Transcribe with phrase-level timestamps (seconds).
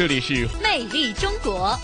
[0.00, 1.78] 这里是魅力中国。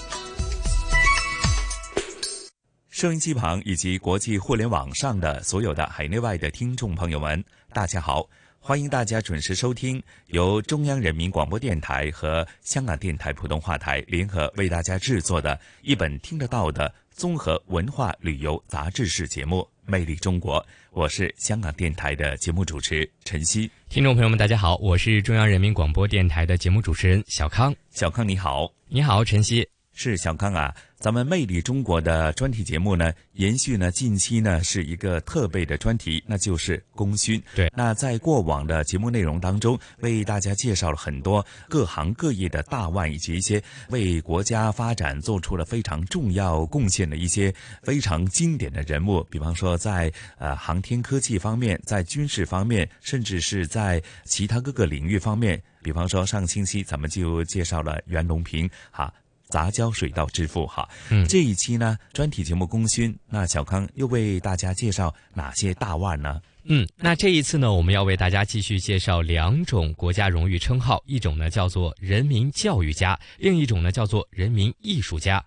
[2.88, 8.26] 收音机旁以及国际互联网上的所有的海内外的听众朋友们，大家好！
[8.58, 20.58] 欢迎大家准时收听由中央人民广播电台和香港电台普通话台联合为大家制作的一本听得到的综合文化旅游杂志式节目《魅力中国》。
[20.90, 23.70] 我是香港电台的节目主持陈曦。
[23.96, 27.74] 听众朋友们，大家好，我是中央人民广播电台的节目主持人小康。
[27.88, 29.66] 小康你好，你好，晨曦。
[29.98, 37.42] 是小康啊，咱们《魅力中国》的专题节目呢，延续呢近期呢是一个特备的专题，那就是功勋。
[37.54, 49.26] 对，那在过往的节目内容当中，为大家介绍了很多各行各业的大腕，以及一些为国家发展做出了非常重要贡献的一些非常经典的人物。
[49.30, 55.58] 比方说，在呃航天科技方面，在军事方面，甚至是在其他各个领域方面。
[55.82, 59.10] 比方说，上星期咱们就介绍了袁隆平，哈。
[59.48, 66.40] 杂交水稻之父，哈，嗯，这一期呢专题节目功勋，那小康又为大家介绍哪些大腕呢？
[66.68, 75.44] 嗯，那这一次呢，我们要为大家继续介绍两种国家荣誉称号，一种呢叫做人民教育家，另一种呢叫做人民艺术家。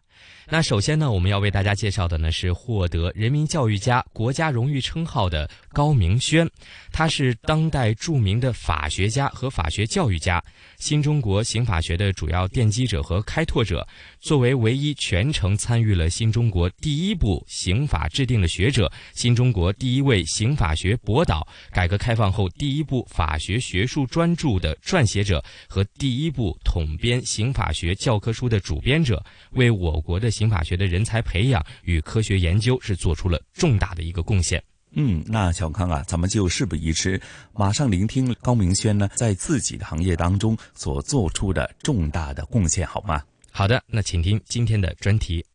[0.51, 6.49] 那首先呢，我们要为大家介绍的呢是获得人民教育家国家荣誉称号的高明轩，
[6.91, 10.43] 他是当代著名的法学家和法学教育家，
[10.79, 13.87] 新中国刑法学的主要奠基者和开拓者。
[14.19, 30.29] 作为唯一全程参与了新中国第一部刑法制定的学者，新中国第一位刑法学博导，改革开放后第一部法学学术专著的撰写者和第一部统编刑法学教科书的主编者，为我国的。
[30.39, 34.63] 刑法学的人才培养与科学研究是做出了重大的一个贡献。
[34.91, 37.21] 嗯，那小康啊，咱们就事不宜迟，
[37.53, 43.21] 马上聆听高明轩呢在自己的行业当中所做出的重大的贡献，好吗？
[43.51, 45.45] 好的，那请听今天的专题。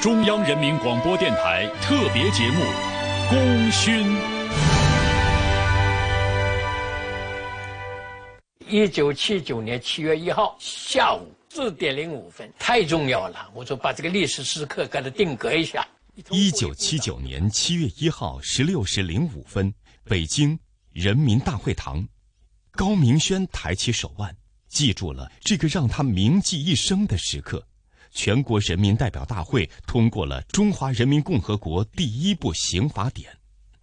[0.00, 2.60] 中央人民广播电台特别节目
[3.28, 4.04] 《功勋》。
[8.68, 13.50] 一九七九年七月一号下午四点零五分，太重要了！
[13.52, 15.86] 我说把这个历史时刻给它定格一下。
[16.30, 19.70] 一九七九年七月一号十六时零五分，
[20.04, 20.58] 北京
[20.92, 22.08] 人民大会堂，
[22.70, 24.34] 高明轩抬起手腕，
[24.66, 27.62] 记住了这个让他铭记一生的时刻。
[28.10, 33.30] 全国人民代表大会通过了《中华人民共和国第一部刑法典》。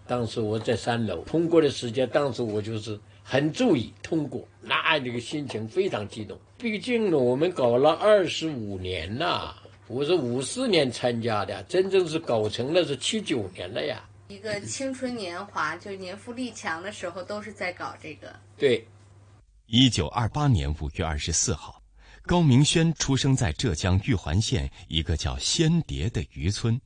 [0.08, 3.00] 当时我在三楼，通过的时间，当时我就是。
[3.31, 6.35] 很注意通过，那这个心情非常激动。
[6.57, 9.53] 毕竟呢，我们搞了二十五年呐，
[9.85, 14.03] 我是五四年参加的，真正是搞成了是七九年了呀。
[14.29, 18.35] 一个青春年华，就是年富力强的时候，都是在搞这个。
[18.57, 18.84] 对。
[19.67, 21.79] 一九二八年五月二十四号，
[22.23, 26.81] 高明轩出生在浙江玉环县一个叫仙蝶的渔村。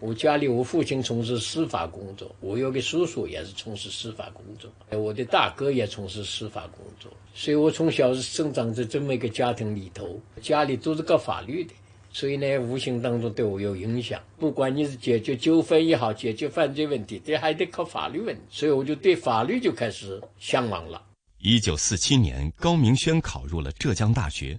[0.00, 11.72] 我家里，我父亲从事司法工作，我有个叔叔也是从事司法工作，我的大哥也从事司法工作，所以我从小是生长在这么一个家庭里头，家里都是搞法律的，
[12.12, 14.20] 所以呢，无形当中对我有影响。
[14.38, 21.02] 不管你是解决纠纷也好，解决犯罪问题，这还得靠法律问题，所以我就对法律就开始向往了。
[21.40, 24.58] 一九四七年，高明轩考入了浙江大学。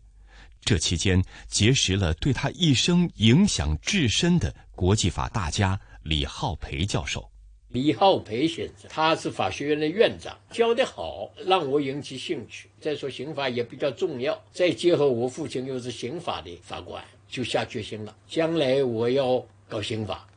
[0.61, 7.29] 这期间结识了对他一生影响至深的国际法大家李浩培教授。
[7.69, 12.67] 李浩培先生，他是法学院的院长，教得好，让我引起兴趣。
[12.81, 20.27] 再说刑法也比较重要，再结合我父亲又是刑法的法官，就下决心了，将来我要搞刑法。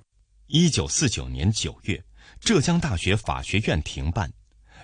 [0.48, 2.02] 一九四九年九月，
[2.38, 4.30] 浙江大学法学院停办，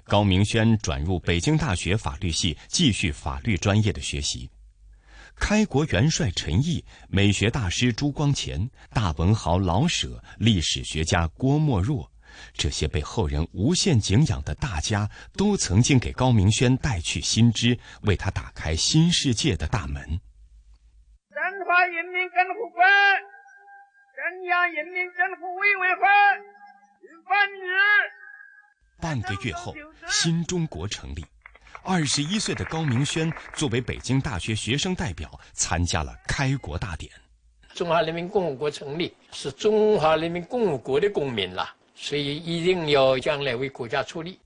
[0.05, 4.49] 高明轩转入北京大学法律系继续法律专业的学习。
[5.39, 12.11] 开国元帅陈毅、美学大师朱光潜、大文豪老舍、历史学家郭沫若，
[12.53, 20.05] 这些被后人无限敬仰的大家，都曾经给高明轩带去新知，为他打开新世界的大门。
[20.05, 22.83] 中华人民共和国
[24.15, 26.05] 中央人民政府委员会
[29.01, 29.75] 半个月后，
[30.09, 31.25] 新中国成立。
[31.83, 37.11] 二十一岁的高明轩作为北京大学学生代表参加了开国大典。
[37.75, 44.39] 中华人民共和国成立是中华人民共和国的公民了，所以一定要将来为国家出力。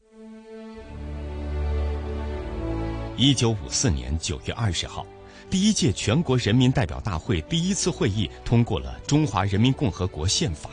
[3.17, 5.07] 一九五四年九月二十号，
[5.49, 10.71] 第一届全国人民代表大会第一次会议通过了《中华人民共和国宪法》，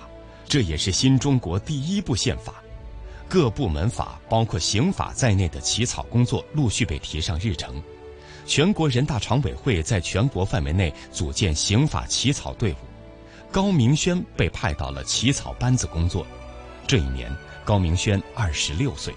[0.48, 2.56] 这也是新中国第一部宪法。
[3.30, 7.80] 各部门法，包括刑法在内的起草工作陆续被提上日程。
[8.48, 12.78] 全国人大常委会在全国范围内组建刑法起草队伍，
[13.52, 16.26] 高明轩被派到了起草班子工作。
[16.88, 17.32] 这一年，
[17.64, 19.14] 高明轩二十六岁。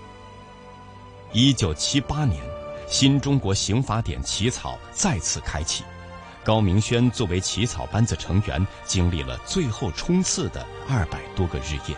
[1.32, 2.38] 一九七八年，
[2.86, 5.84] 新中国刑法典起草再次开启，
[6.44, 11.96] 高明轩作为起草班子成员，经历了最后冲刺的二百多个日夜。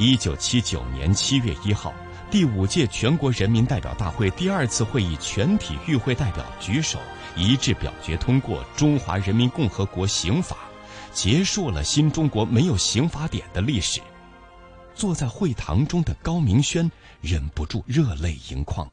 [0.00, 1.92] 一九七九年七月一号，
[2.30, 7.00] 第五届全国人民代表大会第二次会议全体与会代表举手
[7.34, 10.56] 一致表决通过《中华人民共和国刑法》，
[11.12, 14.00] 结束了新中国没有刑法典的历史。
[14.94, 16.88] 坐在会堂中的高明轩
[17.20, 18.88] 忍不住热泪盈眶。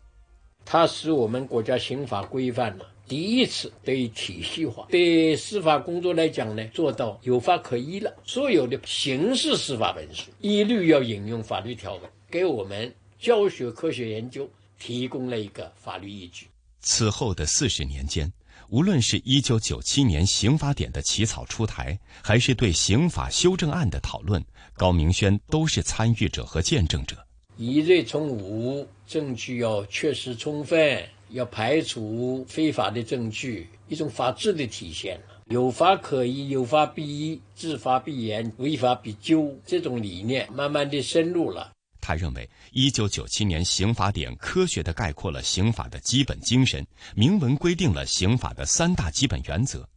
[0.66, 2.86] 它使我们国家刑法规范了。
[3.07, 8.12] 第一次得以体系化，对司法工作来讲呢，做到有法可依了。
[8.24, 14.50] 所有的刑事司法文书一律要引用法律条文，给我们教学科学研究
[14.80, 16.48] 提供了一个法律依据。
[16.81, 18.31] 此后的四十年间，
[18.69, 24.44] 无论是一九九七年刑法典的起草出台，还是对刑法修正案的讨论，
[24.74, 27.16] 高明轩都是参与者和见证者。
[27.57, 31.02] 疑罪从无，证据要确实充分。
[31.30, 39.56] 要排除非法的证据，一种法治的体现有法可依，有法必依，治法必严，违法必究。
[39.66, 41.72] 这种理念慢慢的深入了。
[42.01, 46.86] 他认为，一九九七年刑法典科学的概括了刑法的基本精神，
[47.16, 49.88] 明文规定了刑法的三大基本原则，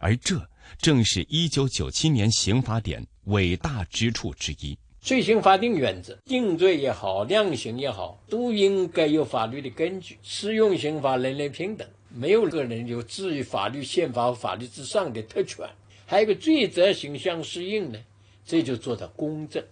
[0.00, 0.48] 而这
[0.78, 4.78] 正是一九九七年刑法典伟大之处之一。
[5.08, 10.18] 罪刑法定原则，定罪也好，量刑也好，都应该有法律的根据。
[10.22, 15.66] 适用刑法，人人平等，没有个人有置于法律、宪法和法律之上的特权。
[16.04, 17.98] 还有个罪责刑相适应呢，
[18.44, 19.64] 这就做到公正。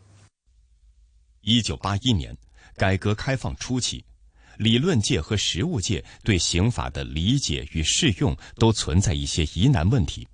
[1.42, 2.34] 一九八一年，
[2.74, 4.02] 改革开放初期，
[4.56, 10.26] 理论界和实务界对刑法的理解与适用都存在一些疑难问题。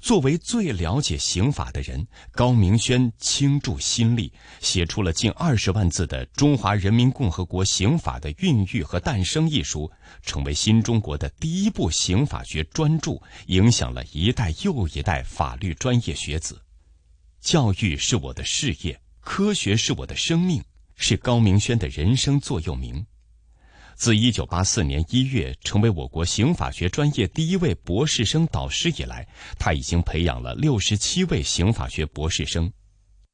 [0.00, 9.90] 作为最了解刑法的人，高明轩倾注心力，写出了近二十万字的《中华人民共和国刑法的孕育和诞生》一书，
[10.22, 16.60] 成为新中国的第一部刑法学专著，影响了一代又一代法律专业学子。
[17.40, 20.62] 教育是我的事业，科学是我的生命，
[20.96, 23.04] 是高明轩的人生座右铭。
[24.00, 32.72] 自1984年1月成为我国刑法学专业第一位博士生导师以来，他已经培养了67位刑法学博士生。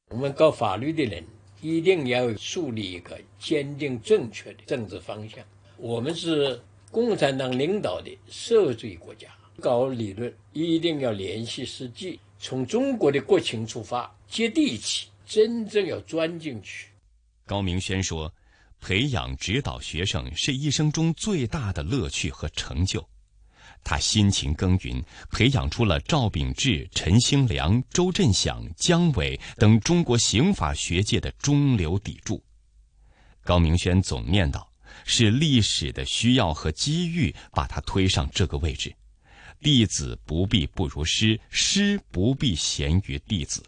[0.09, 1.23] 我们搞法律的人
[1.61, 5.39] 一定要树立一个坚定正确的政治方向。
[5.77, 6.61] 我们是
[6.91, 9.29] 共产党领导的社会主义国家，
[9.61, 16.89] 搞理论一定要联系实际，从中国的国情出发，接地气，真正要钻进去。
[17.45, 18.29] 高明轩说。
[18.79, 23.05] 培养指导学生是一生中最大的乐趣和成就，
[23.83, 32.43] 他辛勤耕耘，培养出了赵秉志、陈兴良、周振响、姜伟等中国刑法学界的中流砥柱。
[33.43, 34.65] 高明轩总念叨
[35.05, 38.93] ：“是历史的需要和机遇把他推上这个位置，
[39.61, 43.63] 弟子不必不如师，师不必贤于弟子。”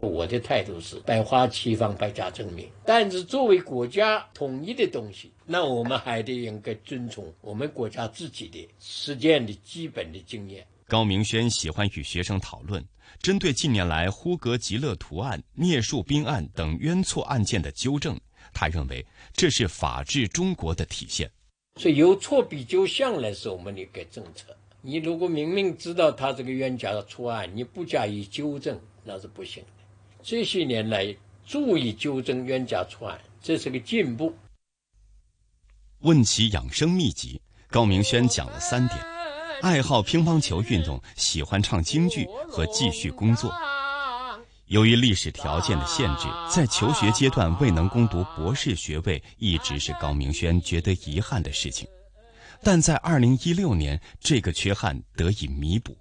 [0.00, 2.68] 我的态度是百花齐放，百家争鸣。
[2.86, 10.64] 但是作为国家统一的东西，那我们还得应该遵从我们国家自己的实践的基本的经验。
[10.86, 12.82] 高明轩喜欢与学生讨论，
[13.20, 18.16] 针对近年来呼格吉勒图案、聂树斌案等冤错案件的纠正，
[18.54, 21.28] 他认为这是法治中国的体现。
[21.74, 24.56] 所以由错必纠，向来是我们的一个政策。
[24.80, 29.64] 你如果明明知道他这个冤假错案，你不加以纠正，那是不行。
[30.30, 31.16] 这些年来，
[31.46, 34.36] 注意纠正冤假错案，这是个进步。
[36.00, 39.00] 问其养生秘籍，高明轩讲了三点：
[39.62, 43.50] 爱好乒乓球运动，喜欢唱京剧和继续工作。
[44.66, 51.88] 由于历史条件的限制，在求学阶段未能攻读博士学位，一直是高明轩觉得遗憾的事情。
[52.62, 55.96] 但在二零一六年，这个缺憾得以弥补。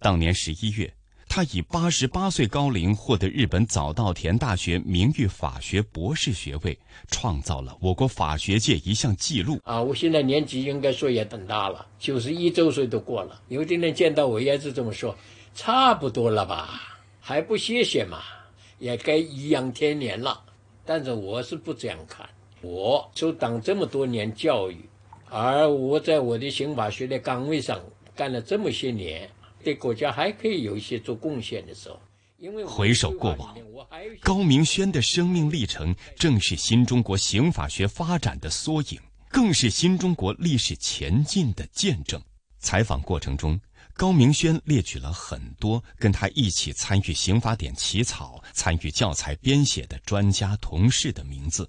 [0.00, 0.92] 当年十一月。
[1.28, 6.76] 他以八十八岁高龄获得日本早稻田大学名誉法学博士学位，
[7.08, 9.60] 创造了我国法学界一项纪录。
[9.62, 13.40] 啊，我现在年纪应该说也很大了，九十一周岁都过了。
[13.48, 15.14] 有的人见到我也是这么说，
[15.54, 18.20] 差不多了吧，还不谢谢嘛，
[18.78, 20.42] 也该颐养天年了。
[20.84, 22.28] 但是我是不这样看，
[22.62, 24.88] 我受当这么多年教育，
[25.28, 27.78] 而我在我的刑法学的岗位上
[28.16, 29.28] 干了这么些年。
[29.68, 32.00] 对国家还可以有一些做贡献的时候，
[32.38, 33.54] 因为回首过往，
[34.22, 38.98] 高明轩的生命历程正是新中国刑法学发展的缩影，
[39.28, 42.18] 更是新中国历史前进的见证。
[42.58, 43.60] 采访过程中，
[43.92, 51.68] 高明轩列举了很多跟他一起参与刑法典起草、参与教材编写的专家同事的名字。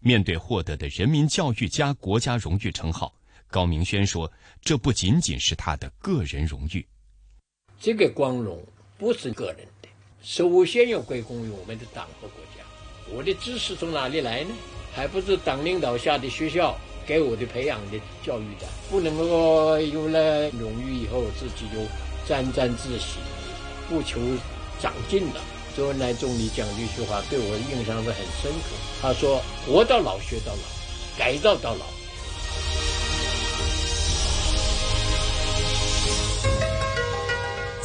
[0.00, 3.14] 面对获得的人民教育家国家荣誉称号，
[3.48, 4.32] 高明轩说
[4.64, 6.86] ：“这不仅仅是他的个人荣誉。”
[7.80, 8.58] 这个光荣
[8.98, 9.88] 不是个人的，
[10.22, 12.62] 首先要归功于我们的党和国家。
[13.14, 14.50] 我的知识从哪里来呢？
[14.94, 16.74] 还不是党领导下的学校
[17.06, 18.66] 给我的培养的教育的。
[18.90, 21.80] 不能够有了荣誉以后自己就
[22.26, 23.18] 沾沾自喜，
[23.88, 24.18] 不求
[24.80, 25.40] 长进了。
[25.76, 28.74] 周恩来总理讲这句话对我印象是很深刻。
[29.02, 31.84] 他说：“活到老，学到老，改造到老。”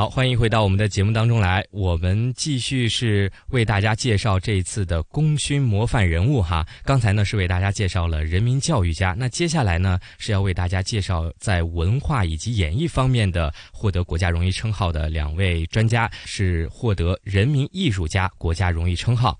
[0.00, 1.62] 好，欢迎回到我们的节目当中来。
[1.70, 6.66] 我们继续是为大家介绍这一次的功勋模范人物哈。
[6.84, 19.38] 刚才呢是为大家介绍了人民教育家，那接下来呢是要为大家介绍在文化以及演艺方面的获得国家荣誉称号的两位专家，是获得人民艺术家国家荣誉称号。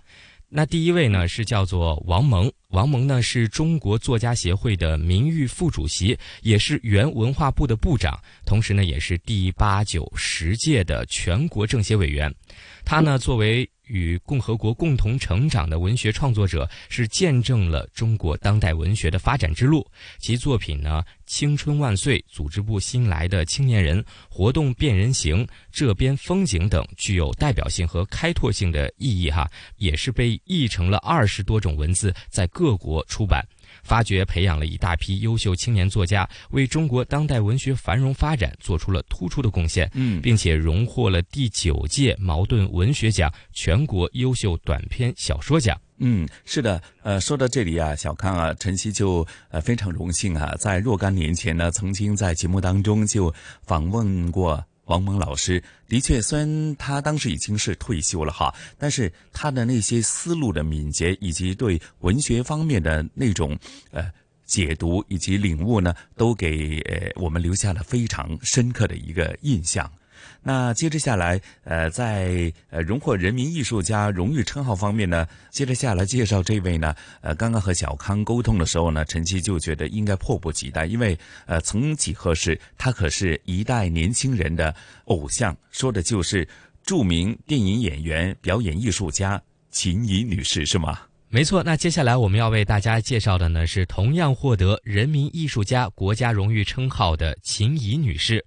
[0.53, 12.35] 那第一位呢是叫做王蒙，王蒙呢是中国作家协会的名誉副主席，也是原文化部的部长，同时呢也是第八九十届的全国政协委员。
[12.85, 13.69] 他呢作为。
[13.91, 19.85] 与共和国共同成长的文学创作者，是见证了中国当代文学的发展之路。
[20.21, 29.29] 其作品呢，《青春万岁》《组织部新来的青年人》《活动变人形》《这边风景》等，具有代表性和开拓性的意义。
[29.29, 33.45] 哈，也是被译成了二十多种文字，在各国出版。
[33.83, 39.91] 发掘培养了一大批优秀青年作家，为中国当代文学繁荣发展做出了突出的贡献。
[39.95, 45.81] 嗯，并且荣获了第九届茅盾文学奖全国优秀短篇小说奖。
[45.99, 46.83] 嗯，是的。
[47.03, 53.33] 呃，说到这里啊，小康啊，晨曦就呃非常荣幸啊，在若干年前呢，曾经在节目当中就
[53.63, 54.65] 访问过。
[54.91, 63.57] 王蒙老师的确，虽然他当时已经是退休了哈，但是他的那些思路的敏捷，以及对文学方面的那种
[63.93, 64.11] 呃
[64.45, 69.89] 解读以及领悟呢，都给呃我们留下了非常深刻的一个印象。
[70.43, 86.49] 那接着下来，呃，在呃荣获人民艺术家荣誉称号方面呢，接着下来介绍这位呢，呃，刚刚和小康沟通的时候呢，陈曦就觉得应该迫不及待，因为呃，曾几何时，他可是一代年轻人的偶像，说的就是
[86.85, 90.99] 著名电影演员、表演艺术家秦怡女士，是吗？
[91.29, 91.63] 没错。
[91.63, 98.45] 那接下来我们要为大家介绍的呢，是同样获得人民艺术家国家荣誉称号的秦怡女士。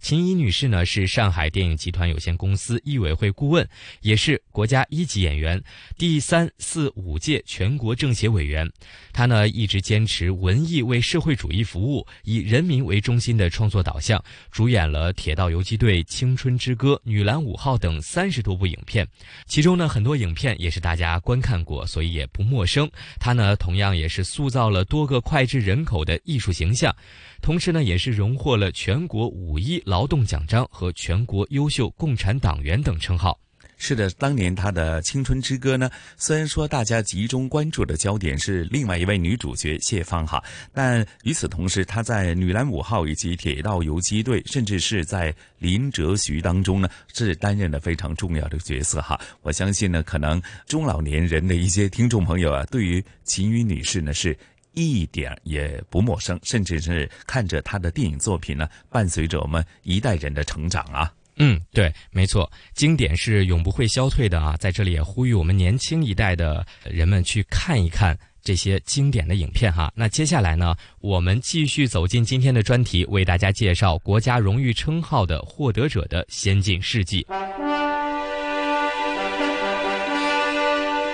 [0.00, 3.68] 秦怡女士呢，是上海电影集团有限公司艺委会顾问，
[4.00, 5.62] 也是国家一级演员，
[5.98, 8.68] 第三、四、五届全国政协委员。
[9.12, 19.06] 她呢，一直坚持文艺为社会主义服务，以人民为中心的创作导向，主演了《铁道游击队》《青春之歌》《女篮五号》等三十多部影片，
[19.46, 22.90] 其中呢，很多影片也是大家观看过，所以也不陌生。
[23.18, 26.94] 她呢，同样也是塑造了多个脍炙人口的艺术形象。
[27.42, 33.36] 同时呢，也是荣获了全国五一劳动奖章和全国优秀共产党员等称号。
[33.76, 40.40] 是的，当年他的《青春之歌》呢，虽然说大家集中关注的焦点是另外一位女主角谢芳哈，
[40.72, 49.20] 但与此同时，她在《女篮五号》以及《铁道游击队》，甚至是在《林则徐》当中呢，是担任了非常重要的角色哈。
[49.42, 54.38] 我相信呢，可能中老年人的一些听众朋友啊，对于秦宇女士呢是。
[54.74, 61.12] 一点也不陌生，甚至是看着他的电影作品呢，伴随着我们一代人的成长啊。
[61.36, 64.56] 嗯，对，没错，经典是永不会消退的啊。
[64.58, 69.90] 在这里也呼吁我们年轻一代的人们去看一看这些经典的影片哈。
[69.96, 77.26] 那接下来呢，我们继续走进今天的专题，为大家介绍国家荣誉称号的获得者的先进事迹。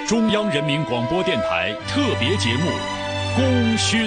[0.09, 2.71] 中央人民广播电台特别节目
[3.37, 4.01] 《功勋》。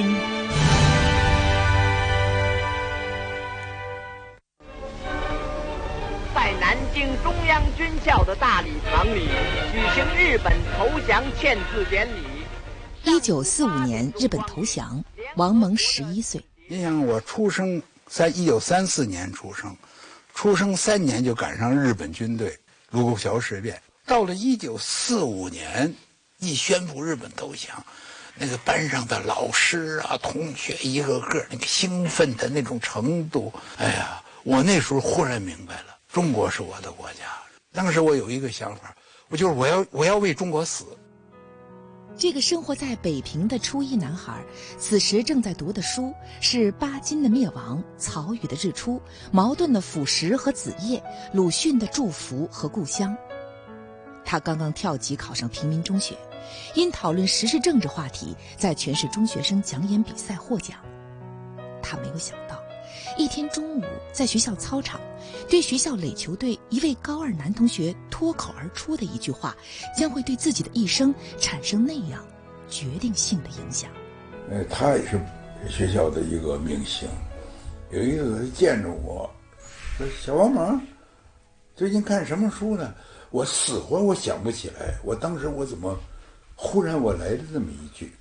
[6.33, 9.27] 在南京中央军校的大礼堂里
[9.71, 12.23] 举行日本投降签字典礼。
[13.03, 15.05] 一九四五年，日本投降，
[15.35, 16.43] 王蒙十一岁。
[16.67, 19.77] 你想，我出生在一九三四年出生，
[20.33, 22.57] 出生三年就赶上日本军队
[22.89, 23.79] 卢沟桥事变。
[24.07, 25.93] 到了一九四五年，
[26.39, 27.85] 一宣布日本投降，
[28.39, 37.25] 那个班上的老师啊、同学一个个那个兴奋的那种程度，哎呀，我那时候忽然明白了，中国是我的国家。
[37.73, 38.95] 当时我有一个想法，
[39.27, 40.85] 我就是我要我要为中国死。
[42.17, 44.43] 这个生活在北平的初一男孩，
[44.77, 48.97] 此时正在读的书是巴金的《灭亡》、曹禺的《日出》、
[49.31, 50.99] 茅盾的《腐蚀和子夜》、
[51.33, 53.15] 鲁迅的《祝福》和《故乡》。
[54.29, 56.15] 他刚刚跳级考上平民中学，
[56.75, 60.77] 因讨论时事政治话题，在全市中学生讲演比赛获奖。
[61.81, 62.61] 他没有想到，
[63.17, 63.83] 一天中午
[64.13, 65.01] 在学校操场，
[65.49, 69.57] 对学校垒球队一位高二男同学脱口而出的一句话，
[69.97, 72.23] 将会对自己的一生产生那样
[72.69, 73.89] 决定性的影响。
[74.51, 75.19] 呃，他也是
[75.67, 77.09] 学校的一个明星。
[77.89, 79.27] 有一次他见着我，
[79.97, 80.79] 说：“小王蒙，
[81.75, 82.93] 最近看什么书呢？”
[83.31, 85.95] 我死活我想不起来，我当时我怎么
[86.55, 88.11] 忽然我来了这么一句，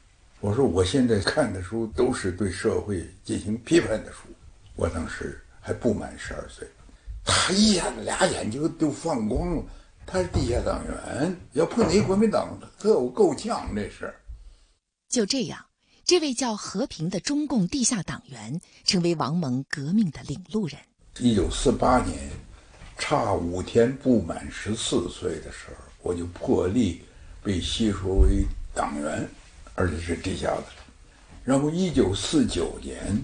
[0.41, 4.29] 我说我现在看的书都是对社会进行批判的书，
[4.77, 6.69] 我当时还不满十二岁，
[7.25, 9.65] 他一下子俩眼睛都放光了，
[10.07, 14.15] 他是地下党员，要碰见国民党，他有够呛这是。
[15.09, 15.59] 就这样，
[16.05, 20.79] 这位叫和平的中共地下党员成为王蒙革命的领路人。
[21.19, 22.31] 一九四八年。
[22.99, 27.03] 差五天不满十四岁的时候，我就破例
[27.43, 29.27] 被吸收为党员，
[29.75, 30.65] 而且是地下的。
[31.45, 33.17] 然后一九四九年，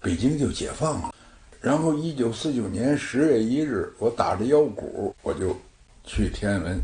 [0.00, 1.14] 北京就解放了。
[1.60, 5.58] 然后一九四九年十月一日，我打着腰鼓，我就
[6.04, 6.78] 去天安门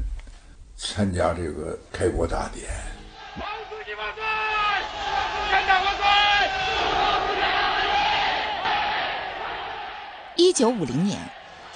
[0.76, 2.70] 参加这个开国大典。
[3.38, 4.22] 王主席万岁！
[5.34, 6.04] 共产党万岁！
[10.36, 11.18] 一九五零年。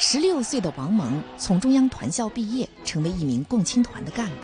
[0.01, 4.35] 十六岁的王蒙从中央团校毕业，成为一名共青团的干部。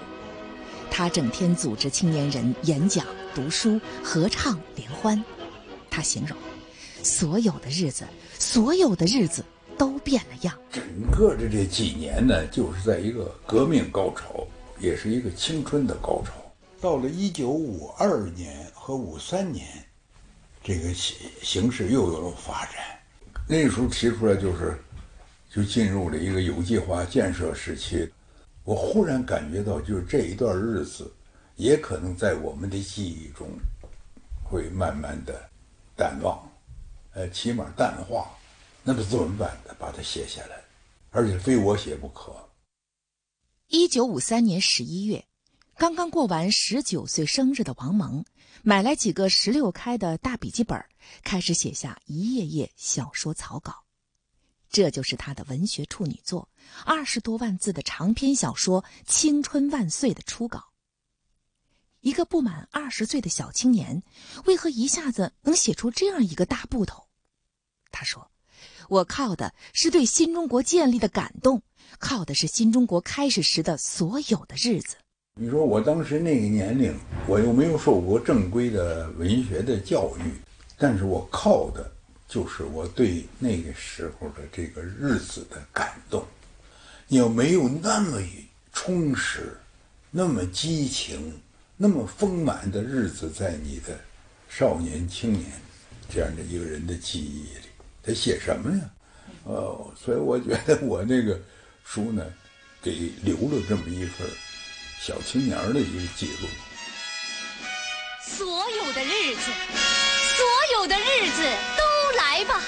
[0.90, 5.24] 他整天组织青年人演讲、读书、合唱、联欢。
[5.88, 6.36] 他形容，
[7.04, 8.04] 所有的日子，
[8.36, 9.44] 所有的日子
[9.78, 10.58] 都变了样。
[10.72, 14.44] 整个的这几年呢，就是在一个革命高潮，
[14.80, 16.32] 也是一个青春的高潮。
[16.80, 19.68] 到了一九五二年和五三年，
[20.64, 22.74] 这个形形势又有了发展。
[23.46, 24.76] 那时候提出来就是。
[25.54, 28.10] 就进入了一个有计划建设时期，
[28.64, 31.08] 我忽然感觉到，就是这一段日子，
[31.54, 33.48] 也可能在我们的记忆中，
[34.42, 35.48] 会慢慢的
[35.94, 36.44] 淡忘，
[37.12, 38.28] 呃，起码淡化。
[38.82, 39.56] 那么怎么办？
[39.78, 40.60] 把它写下来，
[41.12, 42.34] 而且非我写不可。
[43.68, 45.24] 一九五三年十一月，
[45.76, 48.24] 刚刚过完十九岁生日的王蒙，
[48.64, 50.84] 买来几个十六开的大笔记本，
[51.22, 53.83] 开始写下一页页小说草稿。
[54.74, 56.48] 这就是他的文学处女作，
[56.84, 60.64] 二十多万字的长篇小说《青春万岁》的初稿。
[62.00, 64.02] 一个不满二十岁的小青年，
[64.46, 67.06] 为何一下子能写出这样一个大部头？
[67.92, 68.32] 他说
[68.90, 71.62] ：“我靠的是对新中国建立的感动，
[72.00, 74.96] 靠的是新中国开始时的所有的日子。”
[75.40, 76.92] 你说我当时那个年龄，
[77.28, 80.32] 我又没有受过正规的文学的教育，
[80.76, 81.93] 但是我靠的。
[82.26, 86.26] 就是我对那个时候的这个日子的感动，
[87.06, 88.20] 你要没有那么
[88.72, 89.56] 充实、
[90.10, 91.40] 那么激情、
[91.76, 93.98] 那么丰满的日子在你的
[94.48, 95.44] 少年青年
[96.08, 97.68] 这样的一个人的记忆里，
[98.02, 98.90] 他写什么呀？
[99.44, 101.38] 哦，所以我觉得我那个
[101.84, 102.24] 书呢，
[102.82, 104.26] 给留了这么一份
[105.00, 106.48] 小青年的一个记录。
[108.26, 109.50] 所有的日子，
[110.34, 110.46] 所
[110.78, 111.42] 有的日子
[111.76, 111.93] 都。
[112.16, 112.62] 来吧，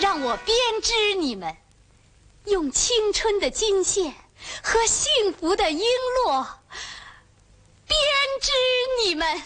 [0.00, 1.56] 让我编织你们，
[2.46, 4.14] 用青春的金线
[4.62, 5.80] 和幸福的璎
[6.26, 6.46] 珞
[7.86, 7.98] 编
[8.40, 8.52] 织
[9.04, 9.42] 你们。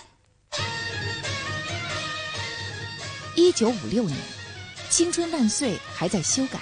[3.34, 4.16] 一九五六年，
[4.90, 6.60] 《青春万岁》还在修改，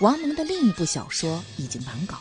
[0.00, 2.20] 王蒙的另一部小说已经完稿，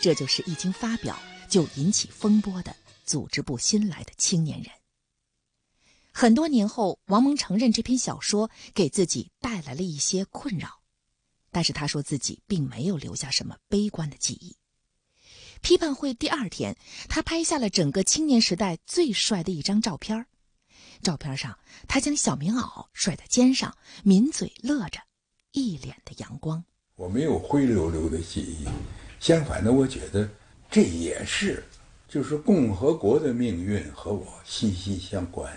[0.00, 2.72] 这就是一经发表就引起风波的
[3.04, 4.77] 《组织部新来的青年人。
[6.20, 10.80] 很多年后，王蒙承认这篇小说给自己带来了一些困扰，
[11.52, 14.56] 但是他说自己并没有留下什么悲观的记忆。
[15.60, 16.76] 批判会第二天，
[17.08, 20.26] 他拍下了整个青年时代最帅的一张照片
[21.02, 24.98] 照片上，他将小棉袄甩在肩上，抿嘴乐着，
[25.52, 26.64] 一脸的阳光。
[26.96, 28.66] 我没有灰溜溜的记忆，
[29.20, 30.28] 相反的，我觉得
[30.68, 31.64] 这也是，
[32.08, 35.56] 就是共和国的命运和我息息相关。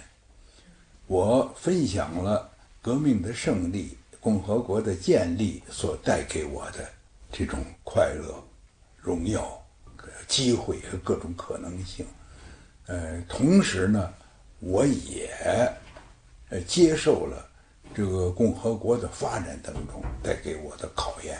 [1.11, 2.49] 我分享了
[2.81, 6.87] 革命的胜利、共和国的建立所带给我的
[7.29, 8.41] 这种快乐、
[8.95, 9.61] 荣耀。
[10.25, 12.05] 机会和各种可能性，
[12.85, 14.13] 呃，同时呢，
[14.61, 15.29] 我也
[16.49, 17.45] 呃接受了
[17.93, 21.37] 这个共和国的发展当中带给我的考验，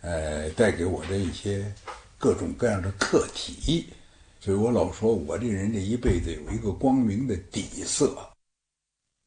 [0.00, 1.72] 呃，带给我的一些
[2.18, 3.86] 各种各样的课题，
[4.40, 8.18] 所以我老说我这人这一辈子有一个光明的底色。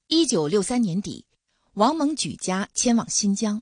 [0.10, 1.26] 一九六三年底，
[1.74, 3.62] 王蒙举家迁往新疆。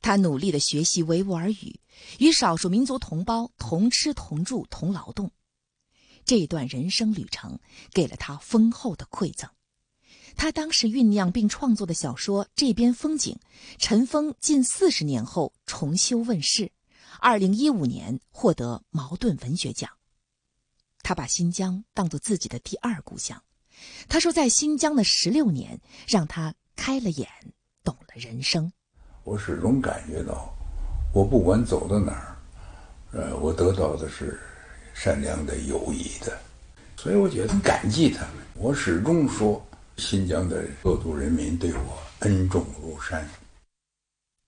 [0.00, 1.78] 他努力的学习维吾尔语，
[2.18, 5.30] 与少数民族同胞同吃同住同劳动。
[6.24, 7.60] 这段人生旅程
[7.92, 9.48] 给了他丰厚的馈赠。
[10.34, 13.38] 他当时酝酿并创作的小说《这边风景》，
[13.78, 16.72] 尘封近四十年后重修问世，
[17.20, 19.88] 二零一五年获得茅盾文学奖。
[21.04, 23.40] 他把新疆当作自己的第二故乡。
[24.08, 27.28] 他说，在新疆的十六年让他开了眼，
[27.84, 28.72] 懂了人生。
[29.24, 30.52] 我始终感觉到，
[31.14, 32.36] 我不管走到哪儿，
[33.12, 34.40] 呃，我得到的是
[34.94, 36.38] 善良的、友谊的，
[36.96, 38.44] 所以我觉得感激他们。
[38.54, 39.64] 我始终说，
[39.96, 43.28] 新疆的各族人民对我恩重如山。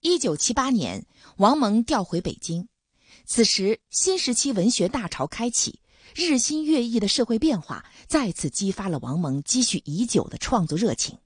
[0.01, 1.05] 一九七八年，
[1.37, 2.69] 王蒙调回北京，
[3.25, 5.81] 此时新时期文学大潮开启，
[6.15, 11.19] 日新月异的社会变化再次激发了王蒙积蓄已久的创作热情。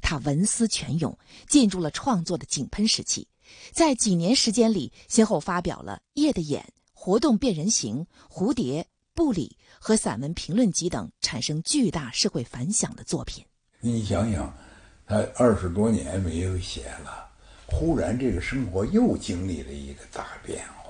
[0.00, 3.26] 他文思泉涌，进入了创作的井喷时期，
[3.72, 8.82] 在几年时间里，先后发表了《夜的眼》《活动变人形》《蝴蝶》
[9.12, 13.44] 《布里》和散文评论集等产生巨大社会反响的作品。
[13.80, 14.56] 你想想，
[15.04, 17.28] 他二十多年没有写了，
[17.66, 20.81] 忽然这个生活又经历了一个大变化。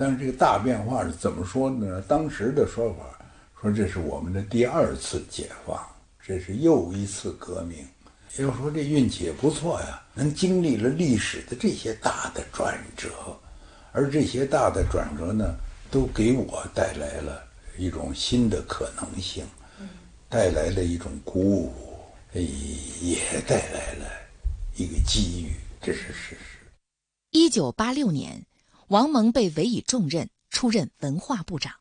[0.00, 2.00] 但是这个大变化是怎么说呢？
[2.08, 3.04] 当时的说法
[3.60, 5.78] 说这是我们的第二次解放。
[6.22, 7.86] 这是又一次革命，
[8.38, 13.08] 要说这运气也不错呀，能经历了历史的这些大的转折，
[13.92, 15.54] 而这些大的转折呢，
[15.90, 17.42] 都给我带来了
[17.76, 19.44] 一种新的可能性，
[20.30, 21.74] 带来了一种鼓舞，
[22.32, 24.06] 也带来了
[24.76, 26.58] 一个机遇，这是事实。
[27.32, 28.46] 一九八六年，
[28.90, 31.72] 王蒙被委以重任，出任文化部长。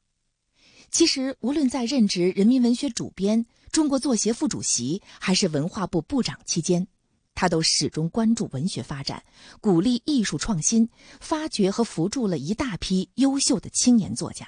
[0.91, 3.45] 其实，无论在任职人民文学主编。
[3.72, 6.88] 中国作协副主席还是文化部部长期间，
[7.36, 9.24] 他都始终关注文学发展，
[9.60, 14.48] 鼓励艺术创新，发掘和扶助了一大批优秀的青年作家。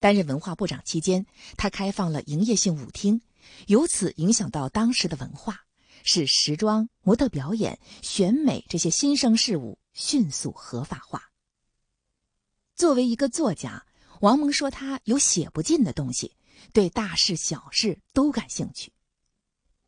[0.00, 1.24] 担任文化部长期间，
[1.56, 3.20] 他开放了营业性舞厅，
[3.66, 5.60] 由此影响到当时的文化，
[6.02, 11.30] 使时装、模特表演、选美这些新生事物迅速合法化。
[12.74, 13.86] 作为一个作家，
[14.20, 16.36] 王蒙说他有写不尽的东西。
[16.72, 18.90] 对大事小事都感兴趣。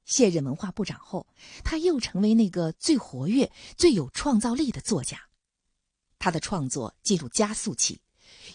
[0.05, 1.27] 卸任文化部长后，
[1.65, 5.19] 他又成为那个最活跃、最有创造力的作家。
[6.19, 7.99] 他的创作进入加速期，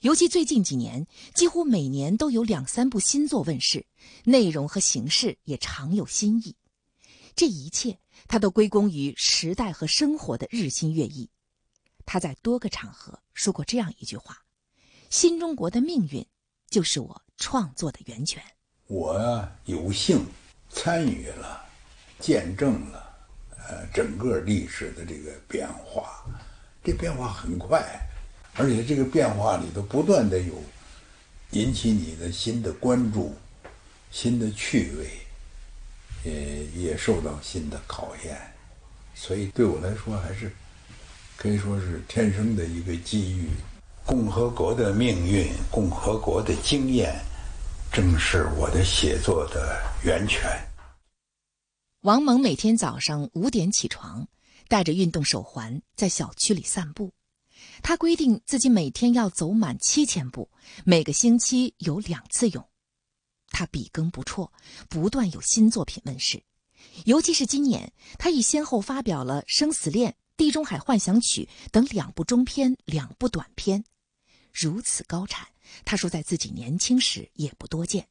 [0.02, 3.86] 尤其最近几年，几乎每年都有两三部新作问世，
[4.24, 6.56] 内容和形式也常有新意。
[7.36, 11.30] 这一切，他都归功于时代和生活的日新月异。
[12.06, 14.38] 他在多个场合说过这样一句话
[15.10, 16.26] ：“新中国的命运，
[16.70, 18.40] 就是我。”创作的源泉，
[18.86, 20.24] 我有幸
[20.70, 21.66] 参与了，
[22.20, 23.18] 见证了，
[23.58, 26.24] 呃，整个历史的这个变化，
[26.84, 27.84] 这变化很快，
[28.54, 30.54] 而且这个变化里头不断的有
[31.54, 33.36] 引起你的新的关注、
[34.12, 35.10] 新的趣味，
[36.24, 38.40] 也也受到新的考验，
[39.16, 40.54] 所以对我来说还是
[41.42, 43.50] 可以说是天生的一个机遇。
[44.06, 47.20] 共和国的命运，共和国的经验。
[47.92, 50.48] 正是我的写作的源泉。
[52.02, 54.28] 王蒙每天早上五点起床，
[54.68, 57.12] 带着运动手环在小区里散步。
[57.82, 60.48] 他规定自己每天要走满七千步，
[60.86, 62.64] 每个星期有两次泳。
[63.48, 64.52] 他笔耕不辍，
[64.88, 66.40] 不断有新作品问世。
[67.06, 73.84] 尤其是今年，他已先后发表了《生死恋》《地中海幻想曲》等两部中篇、两部短篇。
[74.52, 75.48] 如此高产，
[75.86, 78.08] 他说在自己年轻时也不多见。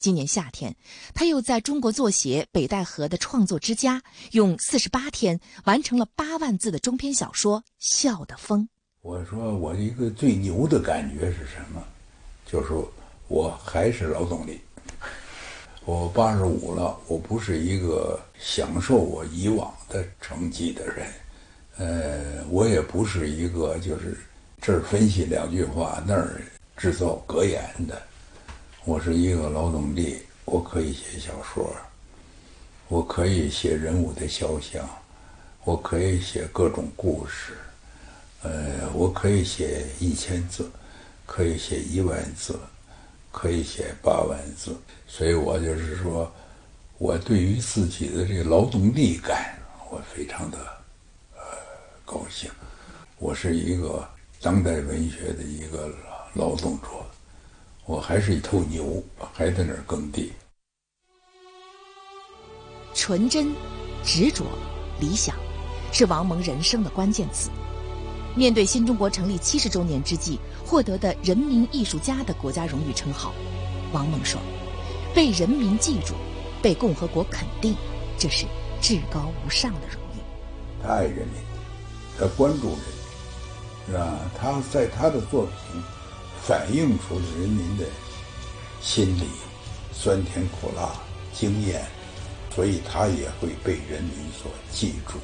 [0.00, 0.74] 今年夏天，
[1.14, 8.62] 他又在中国作协北戴河的创作之家，用四十八天完成了八万字的中篇小说《笑的风》。
[9.02, 11.80] 我说我一个最牛的感觉是什么？
[12.44, 12.74] 就是
[13.28, 14.60] 我还是劳动力。
[15.84, 21.08] 我八十五了，我不是一个享受我以往的成绩的人，
[21.78, 24.16] 呃，我也不是一个就是
[24.60, 26.40] 这儿分析两句话，那儿
[26.76, 28.00] 制造格言的。
[28.84, 31.74] 我是一个劳动力，我可以写小说，
[32.88, 34.88] 我可以写人物的肖像，
[35.64, 37.52] 我可以写各种故事，
[38.42, 40.70] 呃，我可以写一千字，
[41.26, 42.58] 可以写一万字。
[43.38, 44.74] 可以写八万字，
[45.06, 46.32] 所以我就是说，
[46.96, 49.58] 我对于自己的这个劳动力感，
[49.90, 50.56] 我非常的
[52.06, 52.48] 高兴。
[53.18, 54.08] 我是一个
[54.40, 55.92] 当代文学的一个
[56.34, 56.86] 劳动者，
[57.84, 59.02] 我还是一头牛，
[59.34, 60.32] 还在那儿耕地。
[62.94, 63.52] 纯真、
[64.04, 64.44] 执着、
[65.00, 65.34] 理想，
[65.92, 67.50] 是王蒙人生的关键词。
[68.36, 73.34] 面对新中国成立七十周年之际获得的人民艺术家的国家荣誉称号，
[73.92, 74.40] 王蒙说
[75.14, 76.14] ：“被人民记住，
[76.62, 77.74] 被共和国肯定，
[78.16, 78.46] 这是
[78.80, 80.20] 至高无上的荣誉。”
[80.84, 81.42] 他爱人民，
[82.18, 84.18] 他关注人民，是吧？
[84.38, 85.82] 他在他的作品
[86.42, 87.84] 反映出了人民的
[88.80, 89.28] 心理
[89.92, 90.92] 酸甜苦辣
[91.32, 91.84] 经验，
[92.54, 95.18] 所以他也会被人民所记住，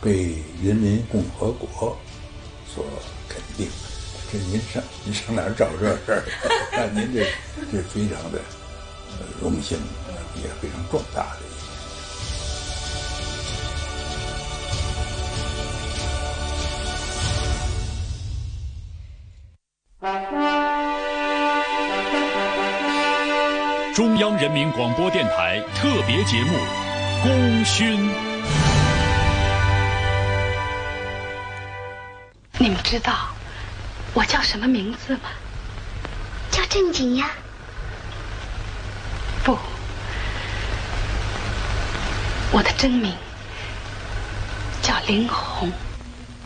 [0.00, 1.96] 被人民共和国。
[2.74, 2.84] 所
[3.28, 3.66] 肯定，
[4.30, 6.24] 这您上您上哪儿找这事儿？
[6.70, 7.26] 那 您这
[7.72, 8.38] 这非常的
[9.40, 9.78] 荣幸，
[10.36, 11.47] 也非常重大的。
[23.98, 26.56] 中央人民广播电台特别节目
[27.20, 28.08] 《功勋》。
[32.60, 33.30] 你们知道
[34.14, 35.22] 我叫什么名字吗？
[36.48, 37.32] 叫正经呀。
[39.42, 39.58] 不，
[42.52, 43.12] 我的真名
[44.80, 45.72] 叫林红。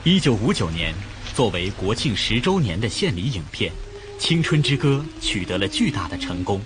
[0.04, 0.94] 一九五九年，
[1.34, 3.70] 作为国庆十周年的献礼影片
[4.18, 6.58] 《青春之歌》取得了巨大的成功。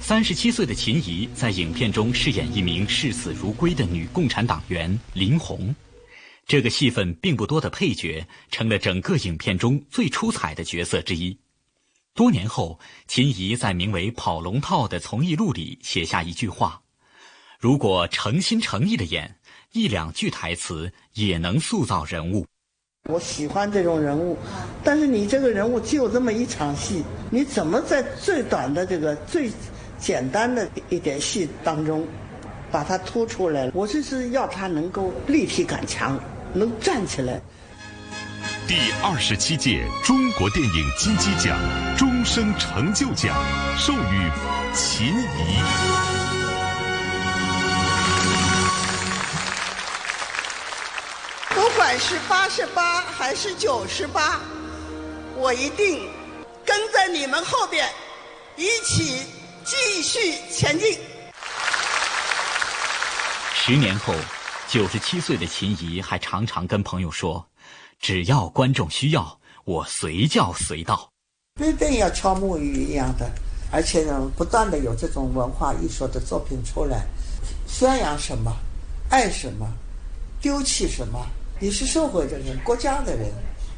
[0.00, 5.72] 三十七岁的秦怡在影片中饰演一名视死如归的女共产党员林红。
[6.46, 11.38] 这个戏份并不多的配角，成了整个影片中最出彩的角色之一。
[12.14, 16.82] 多年后，秦怡在名为《跑龙套》的从艺录里写下一句话
[17.60, 19.36] ：“如果诚心诚意的演，
[19.72, 22.44] 一两句台词也能塑造人物。”
[23.08, 24.36] 我喜欢这种人物，
[24.82, 29.50] 但是你这个人物只有这么一场戏，你怎么在最短的这个最
[30.00, 32.06] 简单的一点戏当中，
[32.72, 33.72] 把它突出来了？
[33.74, 36.18] 我就是要他能够立体感强。
[36.52, 37.40] 能站起来。
[38.66, 41.56] 第二十七届中国电影金鸡奖
[41.96, 43.36] 终生成就奖
[43.78, 44.30] 授予
[44.74, 45.60] 秦怡。
[51.54, 54.40] 不管是八十八还是九十八，
[55.36, 56.08] 我一定
[56.64, 57.88] 跟在你们后边，
[58.56, 59.24] 一起
[59.70, 60.98] 继续前进。
[63.54, 64.12] 十年后。
[64.68, 67.44] 九十七岁的秦怡还常常跟朋友说
[67.98, 71.10] ：“只要观众需要，我随叫随到。”
[71.60, 73.28] 一定要敲木鱼一样的，
[73.72, 77.04] 而且呢，不断的有这种文化艺术的作品出来，
[77.66, 78.56] 宣扬什么，
[79.08, 79.66] 爱什么，
[80.40, 81.26] 丢弃什么。
[81.58, 83.28] 你是社会的人，国家的人，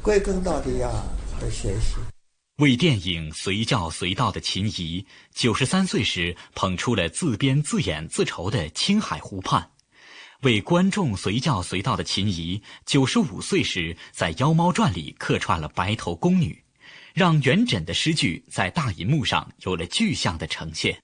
[0.03, 0.91] 归根到底要
[1.51, 1.97] 学习。
[2.59, 9.63] 为电影随叫随到的秦怡，九十三岁时捧出了自编自演自筹的《青海湖畔》。
[10.43, 16.63] 为观众随叫随到的秦怡，九十五岁时在《妖猫传》里客串了白头宫女，
[17.15, 20.99] 让元稹的诗句在大银幕上有了具象的呈现。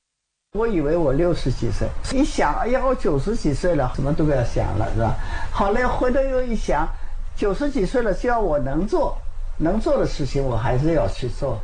[0.52, 5.16] 我以为我六十几岁，一想，哎呀，我九十几岁了，什么都不要想了，是吧？
[5.50, 6.87] 好嘞，回头又一想，
[7.34, 9.16] 九十几岁了，只要我能做，
[9.59, 11.61] 能做的事情，我还是要去做。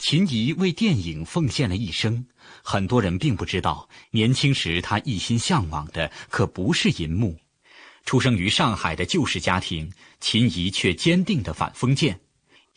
[0.00, 2.24] 秦怡为电影奉献了一生。
[2.62, 7.36] 很多人并不知道，年轻时他一心向往的可不是银幕。
[8.04, 12.18] 出生于上海的旧式家庭，秦怡却坚定地反封建。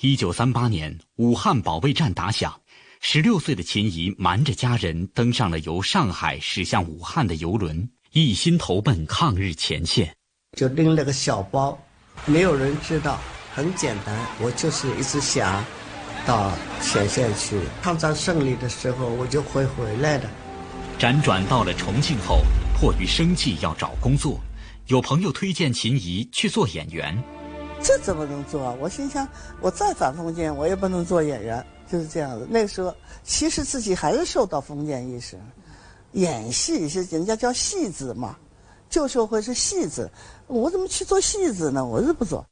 [0.02, 2.60] 一九三八年，武汉保卫战打响，
[3.00, 10.14] 十六岁的秦怡瞒着家人登上了由上海驶向武汉的游轮，一心投奔抗日前线。
[10.58, 11.82] 就拎了个小包，
[12.26, 13.18] 没有人知道，
[13.54, 15.64] 很简单，我就是一直想
[16.26, 17.60] 到前线去。
[17.82, 20.30] 抗战胜利的时候，我就会回来的。
[20.98, 22.44] 辗转到了重庆后，
[22.80, 24.40] 迫于生计要找工作，
[24.88, 27.22] 有朋友推荐秦怡去做演员。
[27.84, 28.76] 这怎么能做啊？
[28.80, 29.28] 我心想，
[29.60, 32.48] 我再反封建，我也不能做演员，就是这样子。
[32.50, 35.38] 那个时候，其实自己还是受到封建意识。
[36.14, 38.38] 演戏是人家叫戏子嘛，
[38.90, 40.10] 旧社会是戏子，
[40.48, 41.84] 我怎么去做戏子呢？
[41.84, 42.46] 我是不做。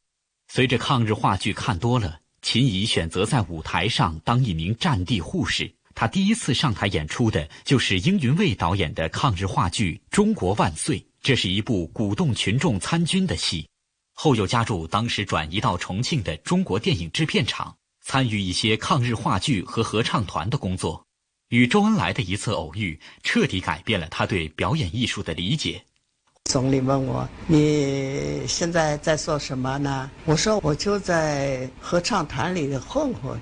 [0.52, 5.72] 随着抗日话剧看多了，秦怡选择在舞台上当一名战地护士。
[5.94, 13.68] 她第一次上台演出的就是英云卫导演的抗日话剧《中国万岁》，这是一部鼓动群众参军的戏。
[14.16, 21.06] 后又加入当时转移到重庆的中国电影制片厂，参与一些抗日话剧和合唱团的工作。
[21.50, 25.86] 与周恩来的一次偶遇，彻底改变了他对表演艺术的理解。
[26.50, 33.40] 总理问我：“你现在在做什么呢？”我说：“我就在合唱团里混混。”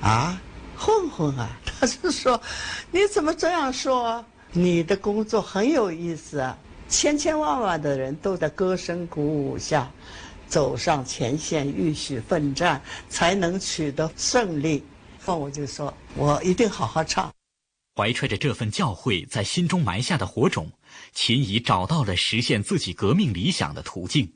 [0.00, 0.40] 啊，
[0.74, 1.60] 混混啊！
[1.66, 2.40] 他是说
[2.90, 4.24] ：“你怎么这样说？
[4.52, 6.56] 你的工作很有意思啊！
[6.88, 9.86] 千千万万的人都在歌声鼓舞下，
[10.46, 12.80] 走上前线，浴血奋战，
[13.10, 14.82] 才能取得胜利。”
[15.26, 17.30] 那我就说：“我一定好好唱。”
[17.94, 20.70] 怀揣着这份教诲在心中埋下的火种，
[21.12, 24.32] 秦怡找到了实现自己革命理想的途径。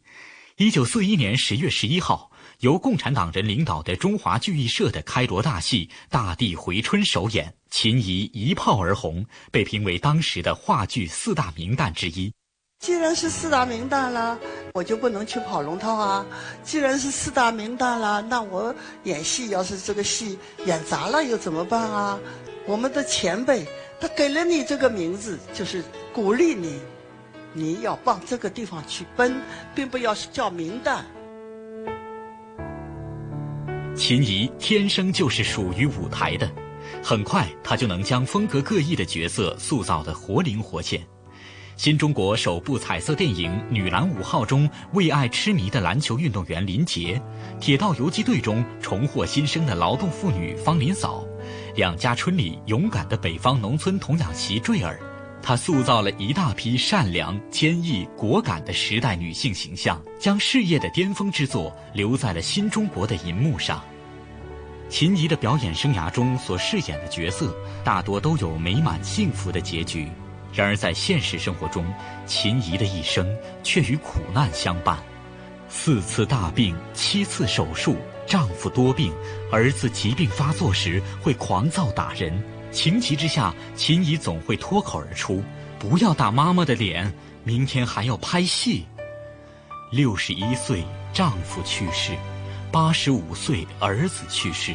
[0.57, 12.33] 一九四一年十月十一号，由共产党人领导的中华剧艺社的开锣大戏《大地回春》首演，秦怡一炮而红，被评为当时的话剧四大名旦之一。
[12.81, 14.39] 既然是四大名旦了，
[14.75, 16.27] 我就不能去跑龙套啊！
[16.65, 20.37] 既然是四大名旦了，那我演戏要是这个戏
[20.67, 22.19] 演砸了又怎么办啊？
[22.67, 23.65] 我们的前辈，
[24.01, 25.83] 他给了你这个名字，就是
[26.13, 26.79] 鼓励你，
[27.55, 29.41] 你要往这个地方去奔，
[29.75, 31.01] 并不要叫名旦。
[33.97, 36.51] 秦怡天生就是属于舞台的，
[37.03, 41.03] 很快她就能将风格各异的角色塑造得活灵活现。
[41.77, 47.21] 新中国首部彩色电影《女篮五号》中为爱痴迷的篮球运动员林杰，
[47.59, 51.25] 《铁道游击队》中重获新生的劳动妇女方林嫂。
[51.75, 55.01] 两家春里勇敢的北方农村童养媳坠儿，
[55.43, 63.83] 她塑造了一大批善良、坚毅、果敢的时代女性形象，将事业的巅峰之作留在了新中国的银幕上。
[64.89, 70.09] 秦怡的表演生涯中所饰演的角色，大多都有美满幸福的结局。
[70.53, 71.85] 然而在现实生活中，
[72.27, 73.27] 秦怡的一生
[73.63, 74.99] 却与苦难相伴，
[75.69, 77.97] 四次大病，七次手术。
[78.25, 79.13] 丈夫多病，
[79.51, 82.33] 儿子疾病发作时会狂躁打人，
[82.73, 85.43] 情急之下，秦怡总会脱口而出
[85.79, 87.13] ：“不要打妈妈的脸，
[87.45, 88.87] 明天还要拍戏。”
[89.93, 90.83] 六十一岁，
[91.13, 92.15] 丈夫去世；
[92.73, 94.75] 八十五岁，儿子去世，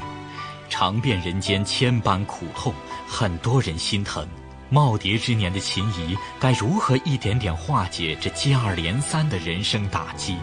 [0.69, 2.71] 尝遍人间千般苦痛，
[3.07, 4.27] 很多人心疼。
[4.71, 10.38] 耄耋之年的秦怡，该如何一点点化解这接二连三的人生打击？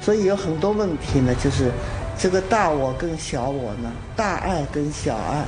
[0.00, 1.70] 所以有很多问题呢，就是。
[2.18, 5.44] 这个大我跟小我呢，大爱跟小爱，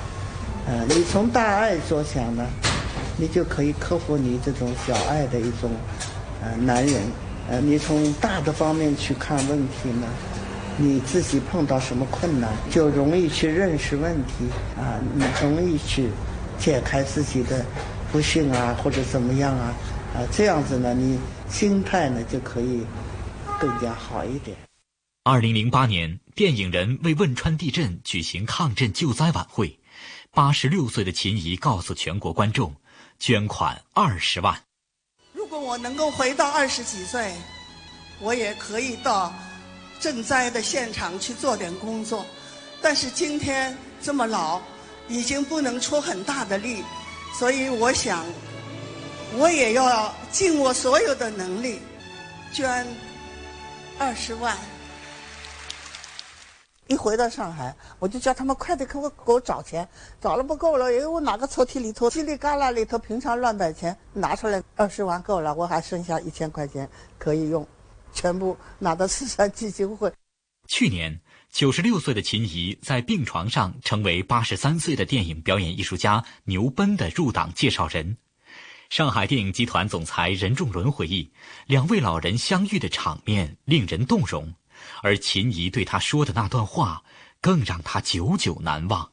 [0.71, 2.47] 呃，你从大爱着想呢，
[3.17, 5.71] 你就可以克服你这种小爱的一种，
[6.43, 7.01] 呃，男人，
[7.49, 10.07] 呃，你从大的方面去看问题呢，
[10.77, 14.45] 你自己碰到什么困难，就容易去认识问题，
[14.77, 16.11] 啊，你容易去
[16.59, 17.65] 解开自己的
[18.13, 19.73] 不幸啊，或者怎么样啊，
[20.15, 22.83] 啊，这样子呢，你心态呢就可以
[23.59, 24.55] 更加好一点。
[25.25, 29.78] 二零零八年，电影人为汶川地震举行抗震救灾晚会。
[30.39, 32.73] 八十六岁的秦怡告诉全国观众，
[33.19, 34.57] 捐款二十万。
[35.33, 37.35] 如果我能够回到二十几岁，
[38.21, 39.35] 我也可以到
[40.01, 42.25] 赈灾的现场去做点工作。
[42.81, 44.61] 但是今天这么老，
[45.09, 46.85] 已经不能出很大的力，
[47.37, 48.25] 所以我想，
[49.35, 51.81] 我也要尽我所有的能力，
[52.53, 52.87] 捐
[53.99, 54.57] 二十万。
[56.89, 59.87] 一回到上海，我就叫他们快点给我给我找钱，
[60.21, 67.67] 找了不够了，因为我哪个抽屉里头、叽里旮旯里头平常乱摆钱，拿出来二十万够了，我还剩下一千块钱可以用，
[68.13, 70.11] 全部拿到慈善基金会。
[70.67, 71.21] 去年，
[71.53, 78.17] 九十六岁的秦怡在病床上成为八十三岁的电影表演艺术家牛奔的入党介绍人。
[78.89, 81.31] 上海电影集团总裁任仲伦回忆，
[81.67, 84.55] 两位老人相遇的场面令人动容。
[85.03, 87.03] 而秦怡对他说的那段话，
[87.41, 89.11] 更让他久久难忘。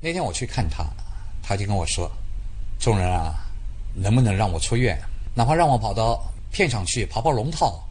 [0.00, 0.84] 那天我去看他，
[1.42, 2.10] 他就跟我说
[2.78, 3.34] ：“众人啊，
[3.94, 5.00] 能不能让我出院？
[5.34, 6.22] 哪怕让我跑到
[6.52, 7.82] 片场去跑跑龙套，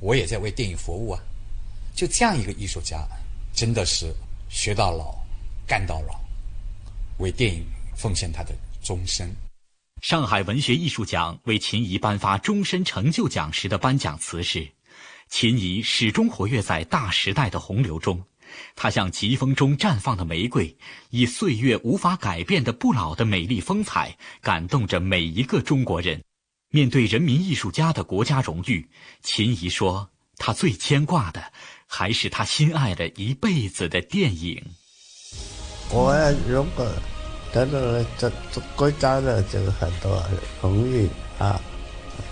[0.00, 1.20] 我也在为电影服务啊！”
[1.94, 3.06] 就这样一个艺术家，
[3.52, 4.14] 真的是
[4.48, 5.14] 学到老，
[5.66, 6.20] 干到老，
[7.18, 7.66] 为电影
[7.96, 9.30] 奉献他的终身。
[10.00, 14.66] 上海文学艺术奖为秦怡颁发终身成就奖时的颁奖词是
[15.30, 18.22] ：“秦怡始终活跃在大时代的洪流中，
[18.76, 20.76] 她像疾风中绽放的玫瑰，
[21.08, 26.22] 以岁月无法改变的不老的美丽风采，感动着每一个中国人。”
[26.70, 28.90] 面对人民艺术家的国家荣誉，
[29.22, 31.52] 秦怡说：“她最牵挂的，
[31.86, 34.62] 还是她心爱了一辈子的电影。”
[35.90, 36.14] 我
[36.46, 36.86] 如果。
[37.52, 38.30] 得到了这
[38.76, 40.24] 国家的这个很多
[40.62, 41.60] 荣誉啊，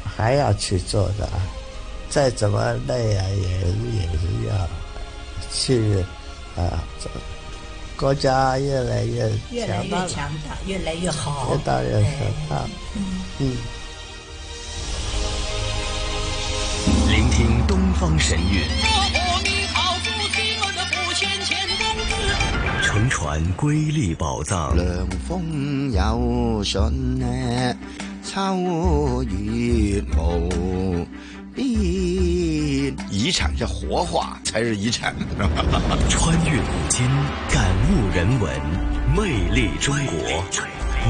[0.04, 1.42] 还要去做的啊，
[2.10, 3.48] 再怎么累啊，也
[3.96, 4.50] 也是要
[5.52, 6.04] 去
[6.56, 7.08] 啊，这
[7.96, 12.10] 国家越来越越来越强大，越来越好，越大越强
[12.48, 12.64] 大。
[13.38, 13.56] 嗯。
[17.08, 18.62] 聆听东方神韵。
[22.82, 24.76] 乘船瑰丽宝藏。
[24.76, 27.76] 凉风有信呢，
[28.22, 31.06] 秋月无
[31.58, 32.96] 边。
[33.10, 35.14] 遗产是活化才是遗产。
[36.08, 37.04] 穿越古今，
[37.52, 38.50] 感悟人文，
[39.16, 40.44] 魅力中国。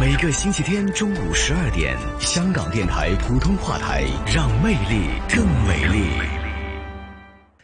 [0.00, 6.08] 每个星期天中午十二点，香港电台普通话台，让魅力更美丽。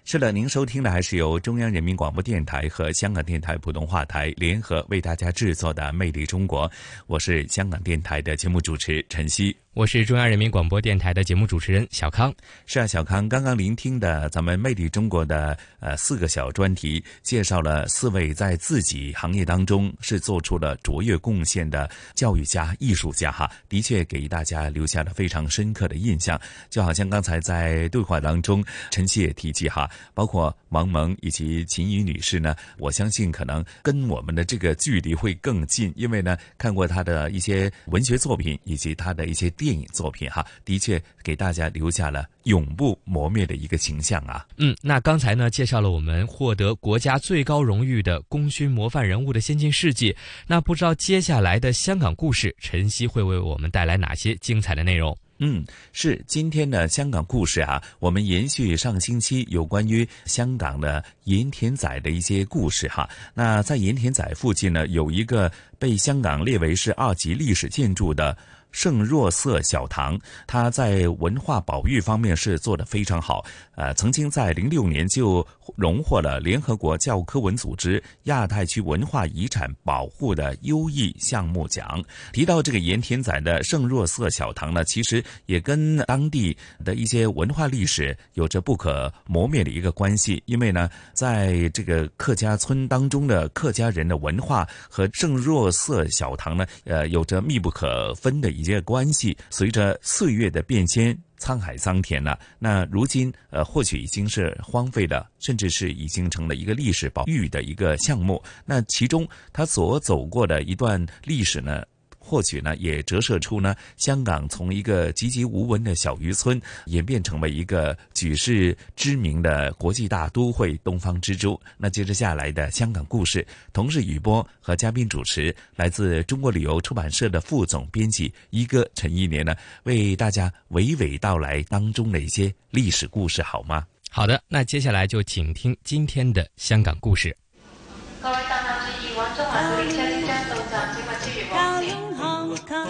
[0.05, 6.69] 是的，您收听的还是由中央人民广播电台和香港电台普通话台联合为大家制作的《魅力中国》，
[7.07, 9.57] 我是香港电台的节目主持陈曦。
[9.75, 12.33] 我是中央人民广播电台的节目主持人小康。
[12.65, 26.41] 是啊，小康刚刚聆听的咱们《魅力中国》的呃四个小专题，介绍了四位在自己行业当中是做出了卓越贡献的教育家、艺术家哈，的确给大家留下了非常深刻的印象。
[26.71, 39.53] 就好像刚才在对话当中，陈曦也提及哈，包括王蒙以及秦怡女士呢，我相信可能跟我们的这个距离会更近，因为呢看过她的一些文学作品以及她的一些。
[39.65, 44.47] 电影作品哈，的确给大家留下了永不磨灭的一个形象啊。
[44.59, 50.15] 嗯，那刚才呢介绍了我们获得国家最高荣誉的功勋模范人物的先进事迹，
[50.47, 55.17] 那不知道接下来的香港故事，晨曦会为我们带来哪些精彩的内容？
[55.39, 63.09] 嗯，是今天的香港故事啊，我们延续上星期有关于香港的盐田仔的一些故事哈。
[63.33, 68.37] 那在盐田仔附近呢，有一个被香港列为是二级历史建筑的。
[68.75, 70.19] 圣若瑟小堂，
[70.49, 73.45] 它在文化保育方面是做得非常好。
[73.77, 75.47] 呃，曾经在零六年就
[75.77, 82.03] 荣获了联合国教科文组织亚太区文化遗产保护的优异项目奖。
[82.33, 90.43] 提到这个盐田仔的圣若瑟小堂呢，其实也跟当地的一些文化历史有着不可磨灭的一个关系。
[90.47, 98.64] 因为呢，在这个客家村当中的客家人的文化和圣若瑟小堂呢，呃，有着密不可分的一。
[98.65, 102.39] 这些关系随着岁月的变迁，沧海桑田了。
[102.59, 108.43] 那如今，呃，或许已经是荒废了，甚至是已经成了一个历史保育的一个项目。
[108.65, 111.85] 那其中，他所走过的一段历史呢？
[112.25, 121.61] 或许呢，也折射出呢，香港从一个籍籍无闻的小渔村，演变成为一个举世知名的国际大都会——东方之珠。
[121.77, 133.87] 那接着下来的香港故事，同日雨波和嘉宾主持，来自中国旅游出版社的副总编辑一哥陈一年呢，为大家娓娓道来当中的一些历史故事，好吗？
[134.11, 137.37] 好的，那接下来就请听今天的香港故事。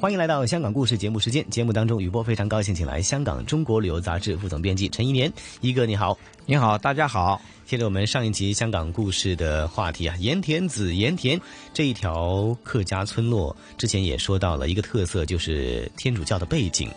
[0.00, 1.44] 欢迎来到香港故事节目时间。
[1.50, 7.42] 节目当中，雨波非常高兴，请来香港《中国旅游杂志》副总编辑陈一年一哥，你好，你好，大家好。
[7.66, 11.38] 接着我们上一集香港故事的话题啊，盐田子盐田
[11.74, 16.88] 这一条客家村落，之前也说到了一个特色，就是天主教的背景。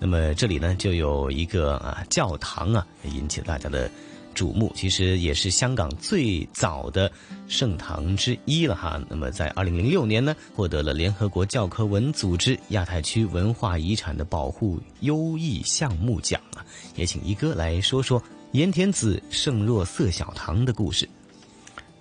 [0.00, 3.88] 那么这里呢，就有一个啊教堂啊，引起了大家的
[4.34, 4.72] 瞩目。
[4.74, 7.10] 其实也是香港最早的
[7.48, 9.00] 圣堂之一了哈。
[9.08, 16.64] 那么在二零零六年呢，获得了联合国教科文组织亚太区文化遗产的保护优异项目奖啊。
[16.96, 18.22] 也请一哥来说说。
[18.52, 21.06] 盐田子圣若瑟小堂的故事，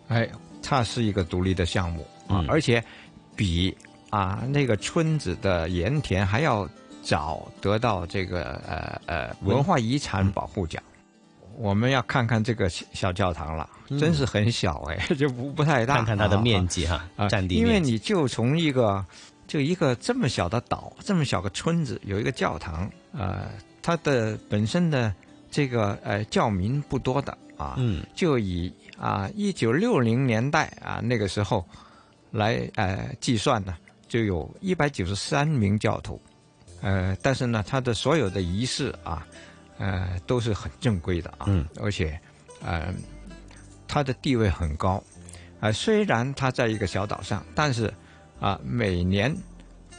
[0.08, 0.26] 哎，
[0.64, 2.82] 它是一个独立的项目啊，而且
[3.36, 3.76] 比
[4.10, 6.66] 啊那个村子的盐田还要
[7.04, 10.82] 早得到这个呃呃文化遗产保护奖。
[11.58, 13.68] 我们要看看这个小教堂了，
[14.00, 15.96] 真是很小哎， 就不不太大。
[15.96, 19.04] 看看它的面积哈，占地因为你就从一个
[19.48, 23.50] 就一个这么小的岛，这么小个村子，有一个教堂，呃，
[23.82, 25.12] 它的本身的
[25.50, 31.66] 这个呃教民不多的啊，嗯，就以啊一九六零年代啊那个时候
[32.30, 33.76] 来呃计算呢，
[34.08, 36.22] 就有一百九十三名教徒，
[36.82, 39.26] 呃，但是呢，他的所有的仪式啊。
[39.78, 42.20] 呃，都是很正规的啊，嗯，而且，
[42.64, 42.94] 呃，
[43.88, 45.04] 他的地位很高，
[45.60, 47.94] 啊，虽然他在一个小岛上，但是，
[48.40, 49.36] 啊，每年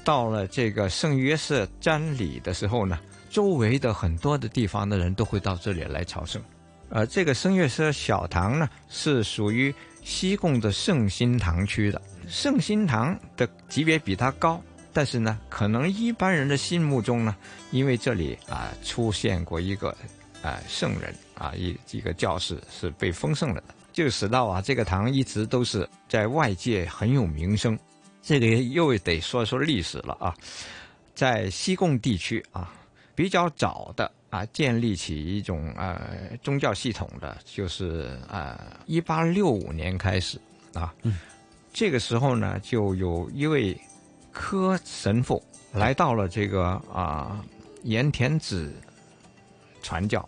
[0.05, 2.99] 到了这个圣约瑟瞻礼的时候呢，
[3.31, 6.43] 周围的很多的地方的人都会到这里来朝圣，
[6.89, 14.61] 呃，这个圣约瑟小堂呢，是属于西贡的圣心堂区的，圣心堂的级别比它高。
[14.93, 17.37] 但是呢，可能一般人的心目中呢，
[17.71, 19.91] 因为这里啊出现过一个
[20.43, 27.79] 啊圣人啊一一个教士是被封圣了的，就使到啊这个堂一直都是在外界很有名声。
[28.23, 30.35] 这个又得说说历史了啊，
[31.15, 32.73] 在西贡地区啊
[33.15, 36.01] 比较早的啊建立起一种呃
[36.43, 40.41] 宗教系统的，就是啊一八六五年开始
[40.75, 40.93] 啊，
[41.73, 43.79] 这个时候呢就有一位。
[44.33, 47.45] 柯神父来到了这个啊
[47.83, 48.73] 盐田子
[49.83, 50.27] 传教，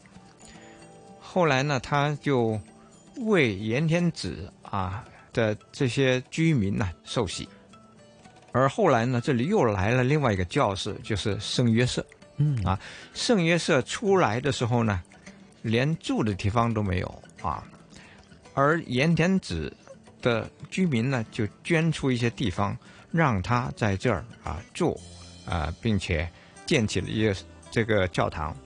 [1.20, 2.61] 后来呢，他就
[3.18, 7.48] 为盐田子啊的这些居民呢受洗，
[8.53, 12.05] 而后来呢，这里又来了另外一个教士，就是圣约瑟。
[12.36, 12.78] 嗯啊，
[13.12, 15.03] 圣约瑟出来的时候呢，
[15.62, 17.62] 连住的地方都没有啊，
[18.55, 19.72] 而盐田子
[20.22, 22.76] 的居民呢，就捐出一些地方。
[23.11, 24.98] 让他在这儿啊住，
[25.46, 26.28] 啊，并且
[26.66, 27.34] 建起了一个
[27.70, 28.56] 这个教堂。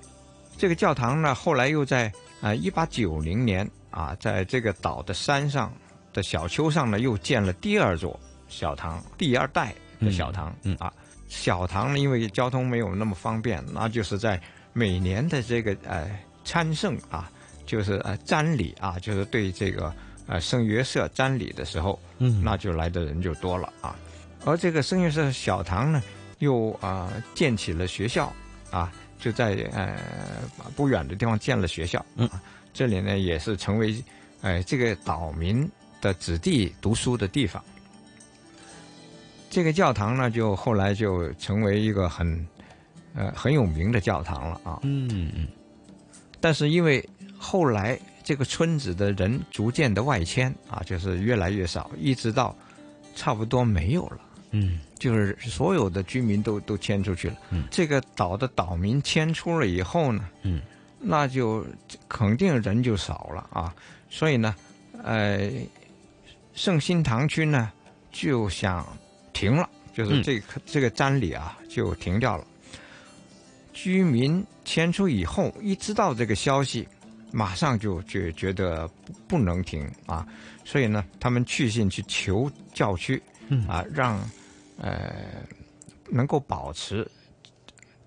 [0.57, 5.73] 这个教堂呢，后来又在啊一八九零年啊，在这个岛的山上
[6.13, 8.19] 的小丘上呢，又建了第二座
[8.49, 10.55] 小堂，第二代的小堂。
[10.63, 10.93] 嗯啊，
[11.29, 14.41] 小堂呢，因为交通没有那么方便，那就是在
[14.73, 16.09] 每年的这个呃
[16.45, 17.31] 参圣啊，
[17.67, 19.93] 就是呃瞻礼啊，就是对这个
[20.27, 23.97] 呃圣约瑟瞻礼的时候，嗯，那就来的人就多了啊。
[24.45, 26.03] 而这个圣约瑟小堂呢，
[26.39, 28.33] 又啊建起了学校，
[28.71, 29.97] 啊就在呃
[30.77, 32.29] 不远的地方建了学校，嗯，
[32.73, 34.03] 这里呢也是成为
[34.43, 35.69] 哎这个岛民
[36.01, 37.63] 的子弟读书的地方。
[39.49, 42.47] 这个教堂呢，就后来就成为一个很
[43.15, 45.49] 呃很有名的教堂了啊，嗯嗯，
[46.41, 52.55] 但是因为后来这个村子的人逐渐的外迁啊，就是越来越少，一直到
[53.15, 54.21] 差不多没有了。
[54.57, 57.37] 嗯，就是所有的居民都都迁出去了。
[57.51, 60.63] 嗯，这个岛的岛民迁出了以后呢，嗯，
[61.01, 61.67] 那就
[62.09, 63.75] 肯定人就少了啊。
[64.09, 64.55] 所以呢，
[65.03, 65.51] 呃，
[66.55, 67.73] 圣心堂区呢
[68.13, 68.87] 就想
[69.33, 72.45] 停了，就是这个、这个瞻礼啊就停掉了。
[73.73, 76.87] 居民迁出以后，一知道这个消息，
[77.33, 80.25] 马上就觉觉得不不能停啊，
[80.65, 84.17] 所以呢，他们去信去求教区，嗯啊，让。
[84.79, 85.15] 呃，
[86.11, 87.07] 能够保持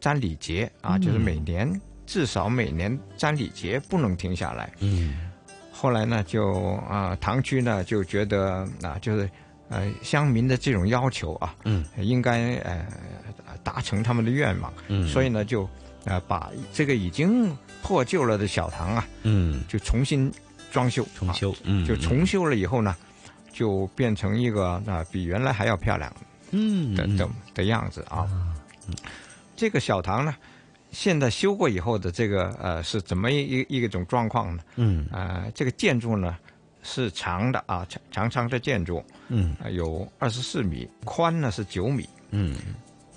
[0.01, 1.69] 瞻礼节啊，就是每年
[2.05, 4.71] 至少每年瞻礼节不能停下来。
[4.79, 5.29] 嗯，
[5.71, 9.29] 后来呢，就啊，唐区呢就觉得啊，就是
[9.69, 12.85] 呃乡民的这种要求啊，嗯，应该呃
[13.63, 14.71] 达成他们的愿望。
[14.87, 15.67] 嗯，所以呢，就
[16.05, 20.31] 呃把这个已经破旧了的小堂啊，嗯，就重新
[20.71, 22.95] 装修，重修，嗯，就重修了以后呢，
[23.51, 26.13] 就变成一个啊比原来还要漂亮。
[26.51, 28.27] 嗯的的的样子啊，
[29.55, 30.35] 这个小堂呢，
[30.91, 34.63] 现在修过以后的这个呃是怎么一一一种状况呢？
[34.75, 36.37] 嗯，呃，这个建筑呢
[36.83, 42.55] 是长的啊，长长长的建筑，嗯，有二十四米，宽呢是九米，嗯，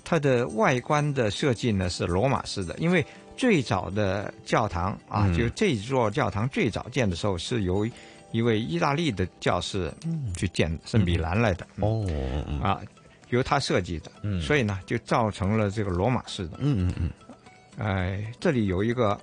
[0.03, 3.05] 它的外观的设计呢是罗马式的，因为
[3.37, 5.33] 最早的教堂啊，嗯。
[5.37, 7.87] 就这座教堂最早建的时候是由
[8.31, 9.93] 一位意大利的教士
[10.35, 11.65] 去建，是米兰来的。
[11.77, 12.05] 哦，
[12.61, 12.81] 啊。
[13.31, 17.11] 由他设计的，嗯，所以呢，就造成了这个罗马式的，嗯嗯嗯，
[17.77, 19.19] 哎，这里有一个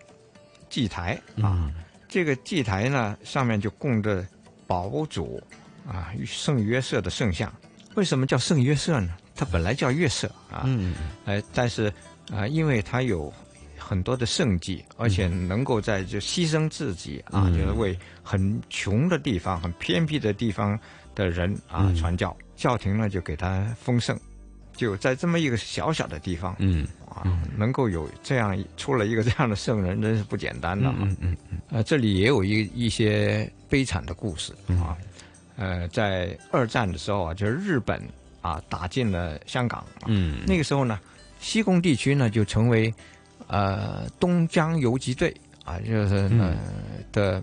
[0.69, 1.71] 祭台啊，
[2.09, 4.27] 这个祭台呢上面就供着
[4.67, 5.43] 宝主
[5.87, 7.53] 啊圣约瑟的圣像。
[7.95, 9.15] 为什么叫圣约瑟呢？
[9.35, 10.95] 它本来叫约瑟啊，嗯，
[11.25, 11.93] 哎，但是
[12.31, 13.33] 啊，因为他有
[13.89, 17.57] 很多的圣迹，而且能够在就牺牲自己啊，嗯。
[17.57, 20.79] 就是为很穷的地方、很偏僻的地方
[21.15, 22.37] 的人啊传教。
[22.55, 24.19] 教廷呢就给他封圣，
[24.77, 26.87] 就在这么一个小小的地方，嗯。
[27.09, 27.25] 啊，
[27.57, 31.37] 能够有这样出了一个这样的圣人，真是不简单的嗯嗯。
[31.71, 34.97] 呃，这里也有一一些悲惨的故事啊。
[35.57, 38.01] 呃，在二战的时候啊，就是日本
[38.41, 41.01] 啊打进了香港，嗯，那个时候呢，
[41.41, 42.93] 西贡地区呢就成为
[43.49, 45.35] 呃东江游击队
[45.65, 46.57] 啊，就是呃
[47.11, 47.43] 的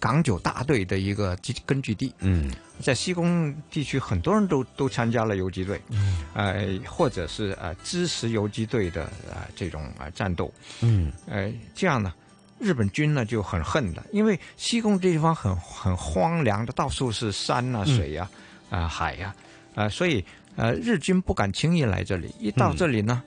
[0.00, 2.12] 港九大队的一个基根据地。
[2.18, 2.50] 嗯，
[2.80, 12.12] 在西贡地区，很多人都都参加了游击队，嗯，呃，或者是呃支持游击队的啊、呃、这种啊、呃、战斗，嗯，呃，这样呢。
[12.60, 18.28] 日本军呢就很恨的，因为西贡这地方很很荒凉的，到处是山啊、水呀、
[18.68, 19.32] 啊、啊海呀，
[19.76, 20.24] 啊，所以
[20.56, 22.34] 呃日军不敢轻易来这里。
[22.40, 23.22] 一到这里呢，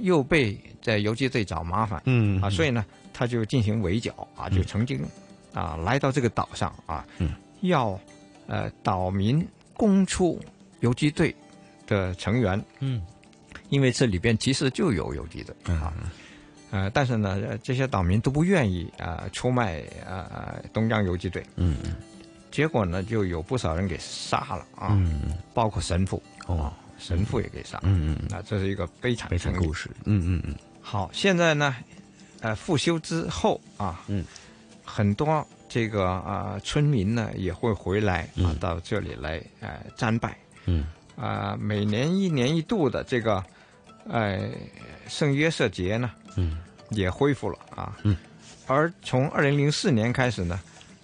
[0.00, 5.04] 又被在游击队找麻烦，嗯啊，所以呢他就进行围剿啊，就曾经
[5.52, 7.06] 啊来到这个岛上啊，
[7.62, 7.98] 要
[8.46, 10.40] 呃岛民供出
[10.80, 11.34] 游击队
[11.86, 13.02] 的成员，嗯，
[13.70, 15.92] 因为这里边其实就有游击队啊。
[16.72, 21.94] 呃，但是呢，这些岛民都不愿意啊、呃、出卖呃东江游击队，嗯嗯，
[22.50, 26.20] 结果呢，就有不少人给杀了啊，嗯，包括神父。
[26.48, 30.54] 哦，神父也给杀，嗯嗯，那，这是一个悲惨悲惨故事，嗯嗯嗯。
[30.80, 31.76] 好，现在呢，
[32.40, 34.24] 呃，复修之后啊，嗯，
[34.84, 40.36] 很多这个啊、呃、村民呢也会回来啊、嗯、到这里来呃瞻拜，
[40.66, 40.86] 嗯，
[41.16, 43.44] 啊、呃，每年一年一度的这个
[44.08, 44.48] 呃
[45.08, 46.10] 圣约瑟节呢。
[46.38, 46.58] 嗯，
[46.90, 47.96] 也恢复了啊。
[48.02, 48.14] 嗯，
[48.66, 50.60] 而从二零零四年开始呢，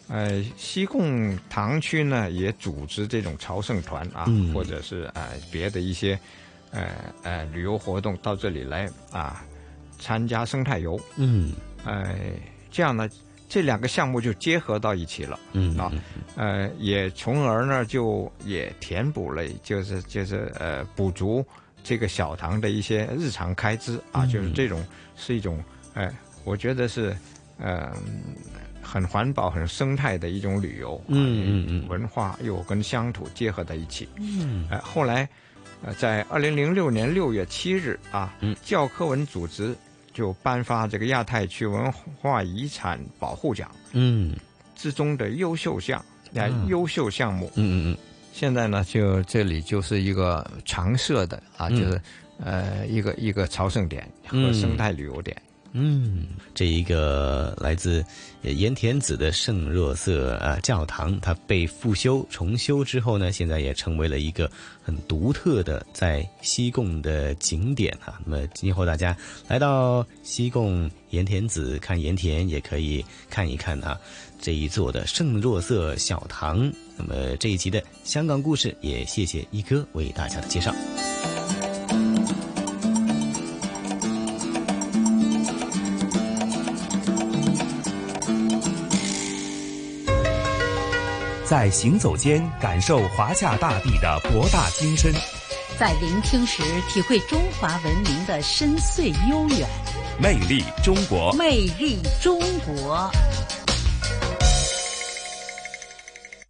[0.08, 6.18] 呃，西贡堂区呢也组织这种朝圣团啊，嗯、或者是呃别的一些
[6.70, 6.88] 呃
[7.22, 9.44] 呃旅游活动到这里来啊
[9.98, 11.00] 参加生态游。
[11.16, 11.52] 嗯，
[11.84, 12.14] 呃，
[12.70, 13.08] 这样呢，
[13.48, 15.38] 这两个项目就结合到一起了。
[15.52, 15.92] 嗯啊，
[16.36, 21.44] 呃，也从而呢就也填补了，就是就是呃补足。
[21.84, 24.86] 这个小堂的一些日常开支啊，嗯、就是这种
[25.16, 25.58] 是一种，
[25.94, 27.12] 哎、呃，我觉得是，
[27.58, 27.92] 呃，
[28.92, 31.02] 很环保、很生态的一种旅游。
[31.08, 34.06] 嗯嗯嗯，文化又跟乡土结合在一起。
[34.18, 35.26] 嗯，哎、呃，后来，
[35.82, 39.74] 呃，在二零零六年六月七日啊，嗯，教科文组织
[40.12, 43.70] 就颁发这个亚太区文化遗产保护奖。
[43.92, 44.36] 嗯，
[44.76, 47.50] 之中的优秀项，啊、呃，优秀项目。
[47.54, 47.98] 嗯嗯嗯。
[48.34, 52.00] 现在呢，就这里就是一个常设的啊，嗯、就是
[52.38, 55.34] 呃一个一个朝圣点和生态旅游点。
[55.74, 58.04] 嗯，这一个来自
[58.42, 64.50] 盐田子的圣若瑟啊教堂，它被复修重修之后呢，现在也成为了一个
[64.82, 68.20] 很独特的在西贡的景点啊。
[68.26, 69.16] 那么今后大家
[69.48, 73.98] 来到西贡盐田子看盐田，也可以看一看啊
[74.38, 76.70] 这一座的圣若瑟小堂。
[76.98, 80.74] 那么这一集的香港故事，也谢谢一哥为大家的介绍。
[91.52, 95.12] 在行走间感受华夏大地的博大精深，
[95.78, 99.68] 在聆听时体会中华文明的深邃悠远。
[100.18, 103.10] 魅力中国，魅力中国。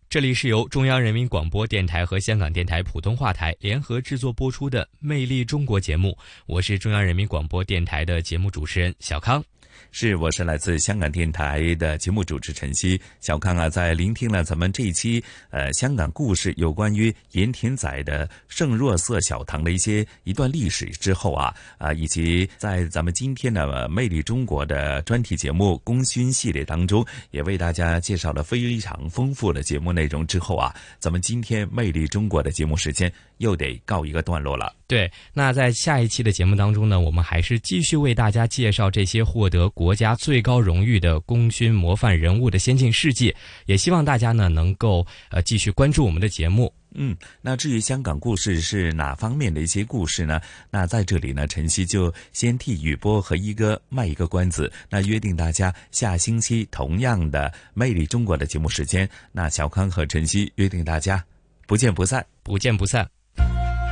[0.08, 9.42] 这里是由中央人民广播电台和香港电台普通话台联合制作播出的《魅力中国》节目，我是中央人民广播电台的节目主持人小康。
[9.90, 13.00] 是，我是来自香港电台的节目主持陈曦。
[13.20, 34.74] 小康啊，在聆听了咱们这一期呃香港故事，有关于盐田仔的圣若瑟小堂的一些一段历史之后啊啊，以及在咱们今天的《魅力中国》的专题节目功勋系列当中，也为大家介绍了非常丰富的节目内容之后啊，咱们今天《魅力中国》的节目时间又得告一个段落了。
[34.86, 43.34] 对，那在下一期的节目当中呢，我们还是继续为大家介绍这些获得得国家最高荣誉的功勋模范人物的先进事迹，
[43.66, 46.72] 也希望大家呢能够呃继续关注我们的节目。
[46.94, 50.40] 嗯，那至于香港故事是哪方面的一些故事呢？
[50.70, 61.24] 那在这里呢，晨曦就先替雨波和一哥卖一个关子，那约定大家下星期同样的《魅力中国》的节目时间，那小康和晨曦约定大家
[61.66, 63.21] 不见不散，不见不散。